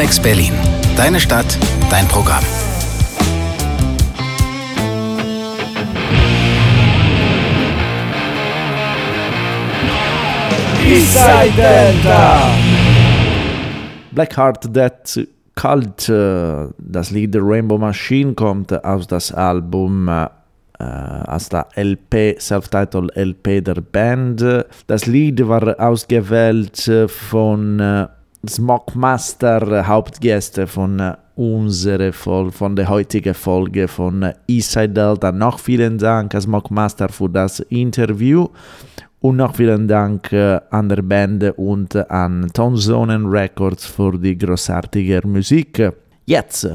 Alex 0.00 0.18
Berlin. 0.18 0.54
Deine 0.96 1.20
Stadt, 1.20 1.58
dein 1.90 2.08
Programm. 2.08 2.42
Eastside 10.88 11.52
Delta. 11.54 12.48
Black 14.12 14.34
Heart 14.38 14.74
Death 14.74 15.28
Cult, 15.54 16.08
äh, 16.08 16.68
das 16.78 17.10
Lied 17.10 17.36
Rainbow 17.38 17.76
Machine 17.76 18.32
kommt 18.32 18.72
aus 18.82 19.06
das 19.06 19.30
Album 19.30 20.08
äh, 20.08 20.26
aus 20.78 21.50
der 21.50 21.66
LP, 21.74 22.40
Self-Titled 22.40 23.14
LP 23.14 23.60
der 23.60 23.82
Band. 23.82 24.42
Das 24.86 25.04
Lied 25.04 25.46
war 25.46 25.78
ausgewählt 25.78 26.90
von 27.06 27.80
äh, 27.80 28.06
Smockmaster, 28.48 29.86
Hauptgäste 29.86 30.66
von 30.66 31.14
unserer 31.34 32.12
Folge, 32.12 32.52
von 32.52 32.74
der 32.74 32.88
heutigen 32.88 33.34
Folge 33.34 33.86
von 33.86 34.32
Eastside 34.46 34.88
Delta. 34.88 35.30
Noch 35.30 35.58
vielen 35.58 35.98
Dank, 35.98 36.34
Smockmaster, 36.40 37.08
für 37.08 37.28
das 37.28 37.60
Interview. 37.60 38.48
Und 39.20 39.36
noch 39.36 39.54
vielen 39.54 39.86
Dank 39.86 40.32
äh, 40.32 40.58
an 40.70 40.88
der 40.88 41.02
Band 41.02 41.52
und 41.58 41.94
an 42.10 42.50
Tonzonen 42.54 43.26
Records 43.26 43.84
für 43.84 44.18
die 44.18 44.38
großartige 44.38 45.20
Musik. 45.26 45.92
Jetzt 46.24 46.66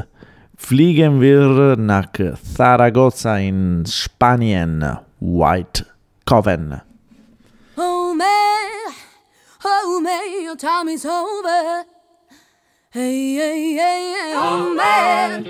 fliegen 0.56 1.20
wir 1.20 1.76
nach 1.76 2.12
Zaragoza 2.56 3.38
in 3.38 3.84
Spanien. 3.88 4.86
White 5.20 5.86
Coven. 6.26 6.82
Oh 7.78 8.14
man, 8.16 8.55
oh 9.66 10.00
man, 10.02 10.44
your 10.44 10.56
time 10.56 10.88
is 10.88 11.06
over. 11.06 11.86
Hey, 12.92 13.34
hey, 13.36 13.74
hey, 13.74 14.14
hey, 14.18 14.34
oh 14.36 14.74
man, 14.74 15.46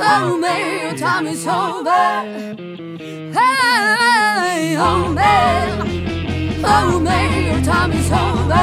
oh 0.00 0.36
man, 0.36 0.88
your 0.88 0.98
time 0.98 1.26
is 1.26 1.46
over. 1.46 1.90
Hey, 3.32 4.76
oh 4.78 5.12
man. 5.12 5.86
Oh 6.68 6.98
man, 6.98 7.54
your 7.54 7.62
time 7.64 7.92
is 7.92 8.10
over. 8.10 8.54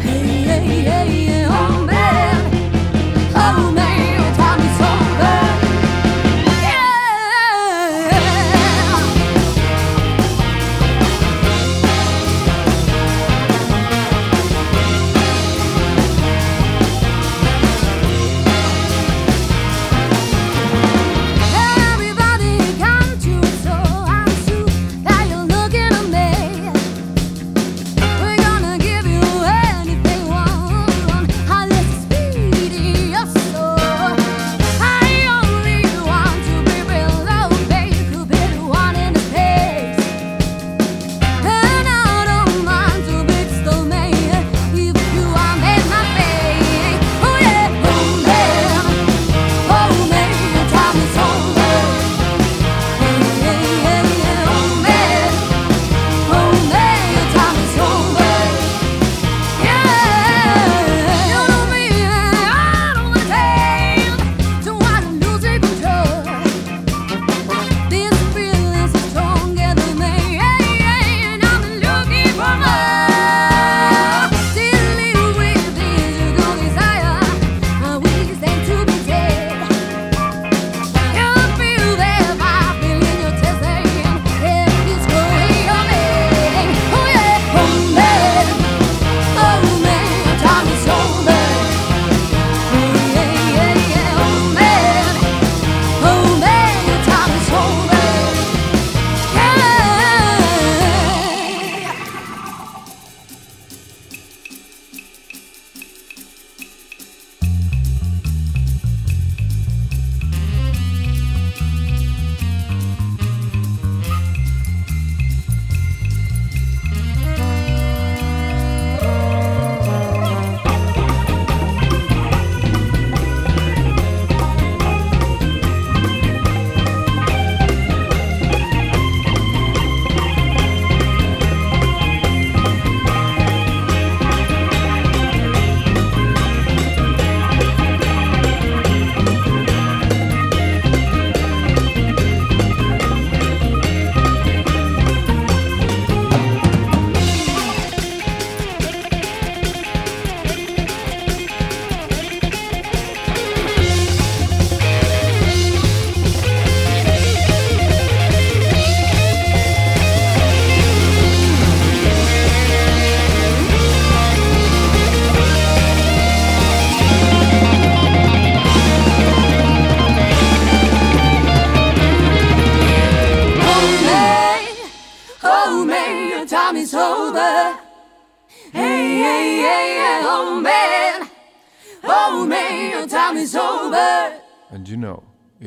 Hey, 0.00 0.42
hey, 0.48 0.80
hey, 0.80 1.11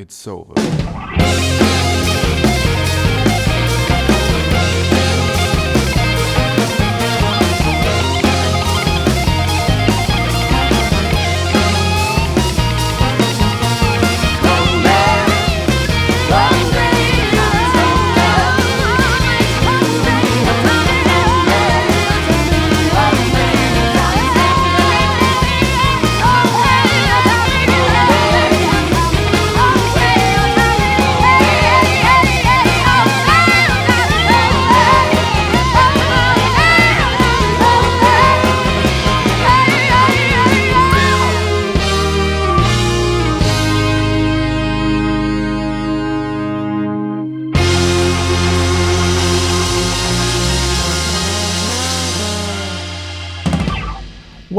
it 0.06 0.12
so. 0.12 0.45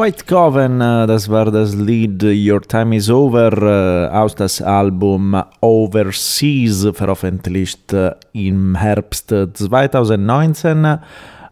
White 0.07 0.23
Coven, 0.23 0.79
äh, 0.79 1.05
das 1.05 1.27
war 1.27 1.51
das 1.51 1.75
Lied 1.75 2.23
Your 2.23 2.61
Time 2.61 2.95
is 2.95 3.09
Over 3.09 3.51
äh, 3.51 4.15
aus 4.15 4.35
das 4.35 4.61
Album 4.61 5.35
Overseas, 5.59 6.87
veröffentlicht 6.93 7.91
äh, 7.91 8.15
im 8.31 8.75
Herbst 8.75 9.35
2019 9.53 10.99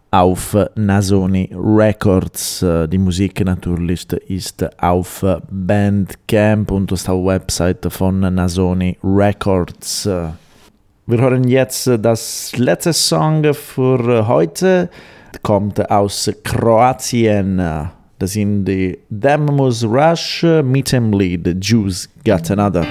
auf 0.10 0.56
Nasoni 0.76 1.50
Records. 1.54 2.66
Die 2.90 2.98
Musik 2.98 3.44
natürlich 3.44 4.08
ist 4.30 4.66
auf 4.82 5.26
Bandcamp 5.52 6.72
und 6.72 6.94
auf 6.94 7.04
der 7.04 7.16
Website 7.16 7.86
von 7.90 8.22
Nasoni 8.22 8.98
Records. 9.04 10.06
Wir 10.06 11.20
hören 11.20 11.44
jetzt 11.44 11.92
das 12.00 12.56
letzte 12.56 12.94
Song 12.94 13.54
für 13.54 14.26
heute. 14.30 14.90
Kommt 15.42 15.92
aus 15.92 16.32
Kroatien. 16.46 17.60
Das 18.18 18.32
sind 18.32 18.66
die 18.66 18.98
Demus 19.10 19.84
Rush 19.84 20.44
mit 20.64 20.92
dem 20.92 21.12
Lied 21.12 21.58
Jews 21.62 22.10
Got 22.24 22.50
Another. 22.52 22.86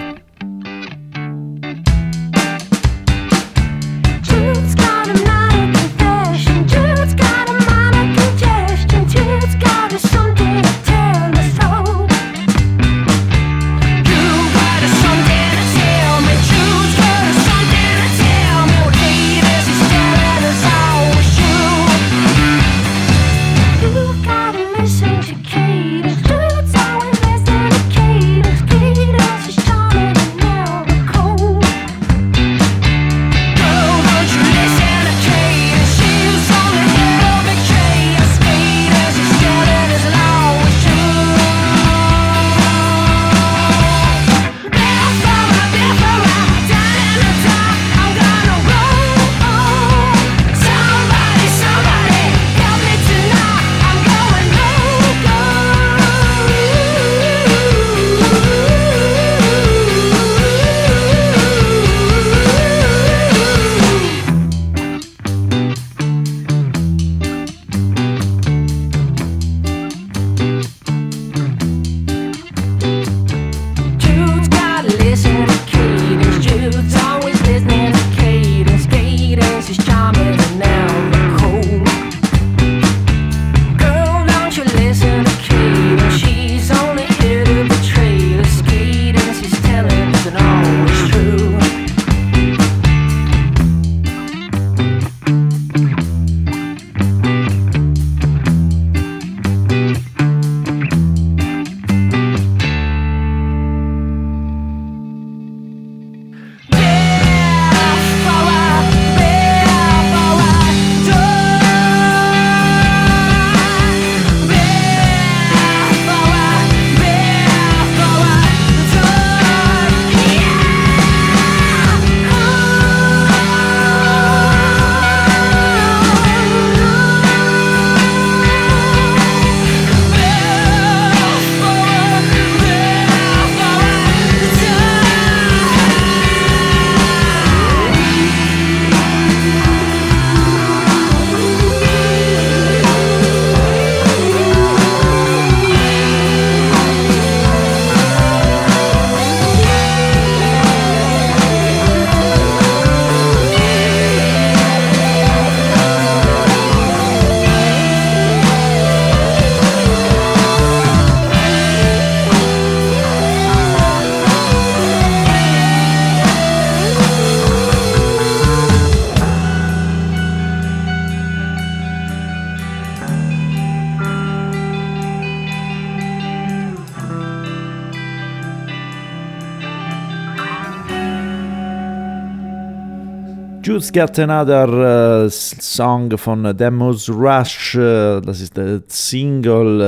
Jude's 183.84 183.92
Got 183.92 184.18
Another 184.18 185.24
äh, 185.26 185.30
Song 185.30 186.16
von 186.16 186.56
Demos 186.56 187.10
Rush, 187.10 187.74
äh, 187.74 188.20
das 188.22 188.40
ist 188.40 188.56
der 188.56 188.80
Single 188.88 189.80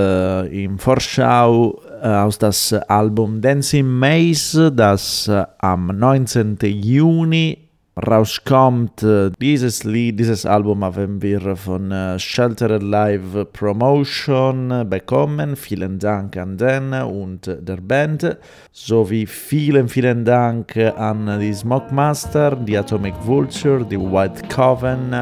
äh, 0.52 0.64
im 0.64 0.78
Vorschau 0.78 1.80
äh, 2.02 2.06
aus 2.06 2.36
das 2.36 2.74
Album 2.74 3.40
Dancing 3.40 3.86
Maze, 3.86 4.70
das 4.70 5.28
äh, 5.28 5.46
am 5.60 5.86
19. 5.86 6.58
Juni 6.62 7.65
rauskommt. 7.96 9.02
Äh, 9.02 9.30
Dieses 9.40 9.84
Lied, 9.84 10.18
dieses 10.18 10.44
Album 10.44 10.84
haben 10.84 11.22
wir 11.22 11.56
von 11.56 11.90
äh, 11.90 12.18
Shelter 12.18 12.78
Live 12.78 13.52
Promotion 13.52 14.70
äh, 14.70 14.84
bekommen. 14.84 15.56
Vielen 15.56 15.98
Dank 15.98 16.36
an 16.36 16.56
den 16.56 16.92
und 16.92 17.46
der 17.46 17.78
Band, 17.78 18.36
sowie 18.72 19.26
vielen, 19.26 19.88
vielen 19.88 20.24
Dank 20.24 20.76
an 20.76 21.40
die 21.40 21.54
Smokemaster, 21.54 22.56
die 22.56 22.76
Atomic 22.76 23.14
Vulture, 23.22 23.84
die 23.84 23.98
White 23.98 24.42
Coven 24.48 25.14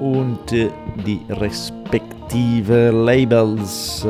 und 0.00 0.50
die 0.50 1.20
respektive 1.30 2.90
Labels. 2.90 4.06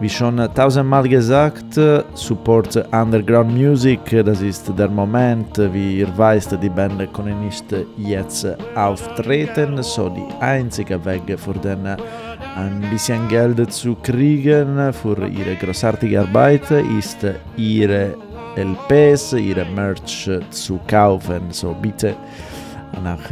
Wie 0.00 0.08
schon 0.08 0.36
tausendmal 0.54 1.08
gesagt, 1.08 1.74
Support 2.14 2.86
Underground 2.92 3.52
Music, 3.52 4.00
das 4.24 4.40
ist 4.42 4.72
der 4.78 4.88
Moment, 4.88 5.58
wie 5.72 5.98
ihr 5.98 6.16
weißt, 6.16 6.56
die 6.62 6.68
Band 6.68 7.12
können 7.12 7.44
nicht 7.44 7.64
jetzt 7.96 8.46
auftreten, 8.76 9.82
so 9.82 10.08
die 10.08 10.26
einzige 10.40 11.04
Weg 11.04 11.36
für 11.36 11.54
den 11.54 11.84
ein 11.84 12.80
bisschen 12.92 13.26
Geld 13.26 13.72
zu 13.72 13.96
kriegen 13.96 14.92
für 14.92 15.26
ihre 15.26 15.56
großartige 15.56 16.20
Arbeit 16.20 16.70
ist 16.96 17.18
ihre 17.56 18.14
LPs, 18.54 19.32
ihre 19.32 19.64
Merch 19.64 20.30
zu 20.50 20.78
kaufen, 20.86 21.42
so 21.50 21.74
bitte 21.74 22.14
nach 23.02 23.30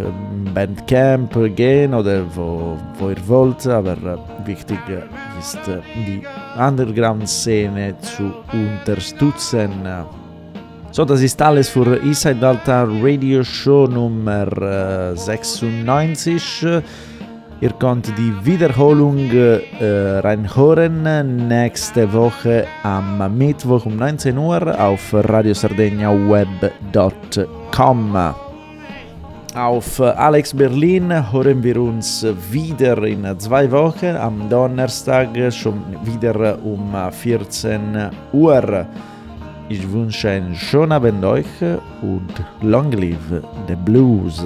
Bandcamp 0.53 1.33
gehen 1.55 1.95
oder 1.95 2.25
wo, 2.35 2.77
wo 2.99 3.11
ihr 3.11 3.29
wollt, 3.29 3.67
aber 3.69 3.97
wichtig 4.45 4.79
ist 5.39 5.59
die 6.07 6.23
Underground-Szene 6.57 7.95
zu 8.01 8.33
unterstützen. 8.53 9.73
So, 10.91 11.05
das 11.05 11.21
ist 11.21 11.41
alles 11.43 11.69
für 11.69 11.97
Inside 11.97 12.37
Delta 12.37 12.85
Radio 13.03 13.45
Show 13.45 13.87
Nummer 13.87 14.47
äh, 14.63 15.17
96. 15.17 16.67
Ihr 17.61 17.71
könnt 17.79 18.07
die 18.19 18.35
Wiederholung 18.45 19.31
äh, 19.31 19.61
reinhören 20.19 21.49
nächste 21.49 22.13
Woche 22.13 22.67
am 22.83 23.37
Mittwoch 23.37 23.87
um 23.87 23.97
19 23.97 24.37
Uhr 24.37 24.81
auf 24.81 25.13
radiosardegnaweb.com. 25.13 26.53
Sardegna 26.53 28.15
Web.com 28.15 28.46
auf 29.57 30.01
äh, 30.01 30.05
Alex 30.05 30.53
Berlin 30.53 31.11
hören 31.33 31.63
wir 31.63 31.81
uns 31.81 32.25
wieder 32.51 33.03
in 33.05 33.27
zwei 33.39 33.71
Wochen 33.71 34.15
am 34.15 34.49
Donnerstag 34.51 35.31
schon 35.51 35.83
wieder 36.05 36.59
um 36.63 36.95
14 37.11 38.11
Uhr. 38.33 38.87
Ich 39.69 39.91
wünsche 39.91 40.29
einen 40.29 40.55
schönen 40.55 40.93
Abend 40.93 41.25
euch 41.25 41.47
und 42.03 42.33
long 42.61 42.93
live 42.93 43.43
the 43.67 43.75
blues. 43.85 44.45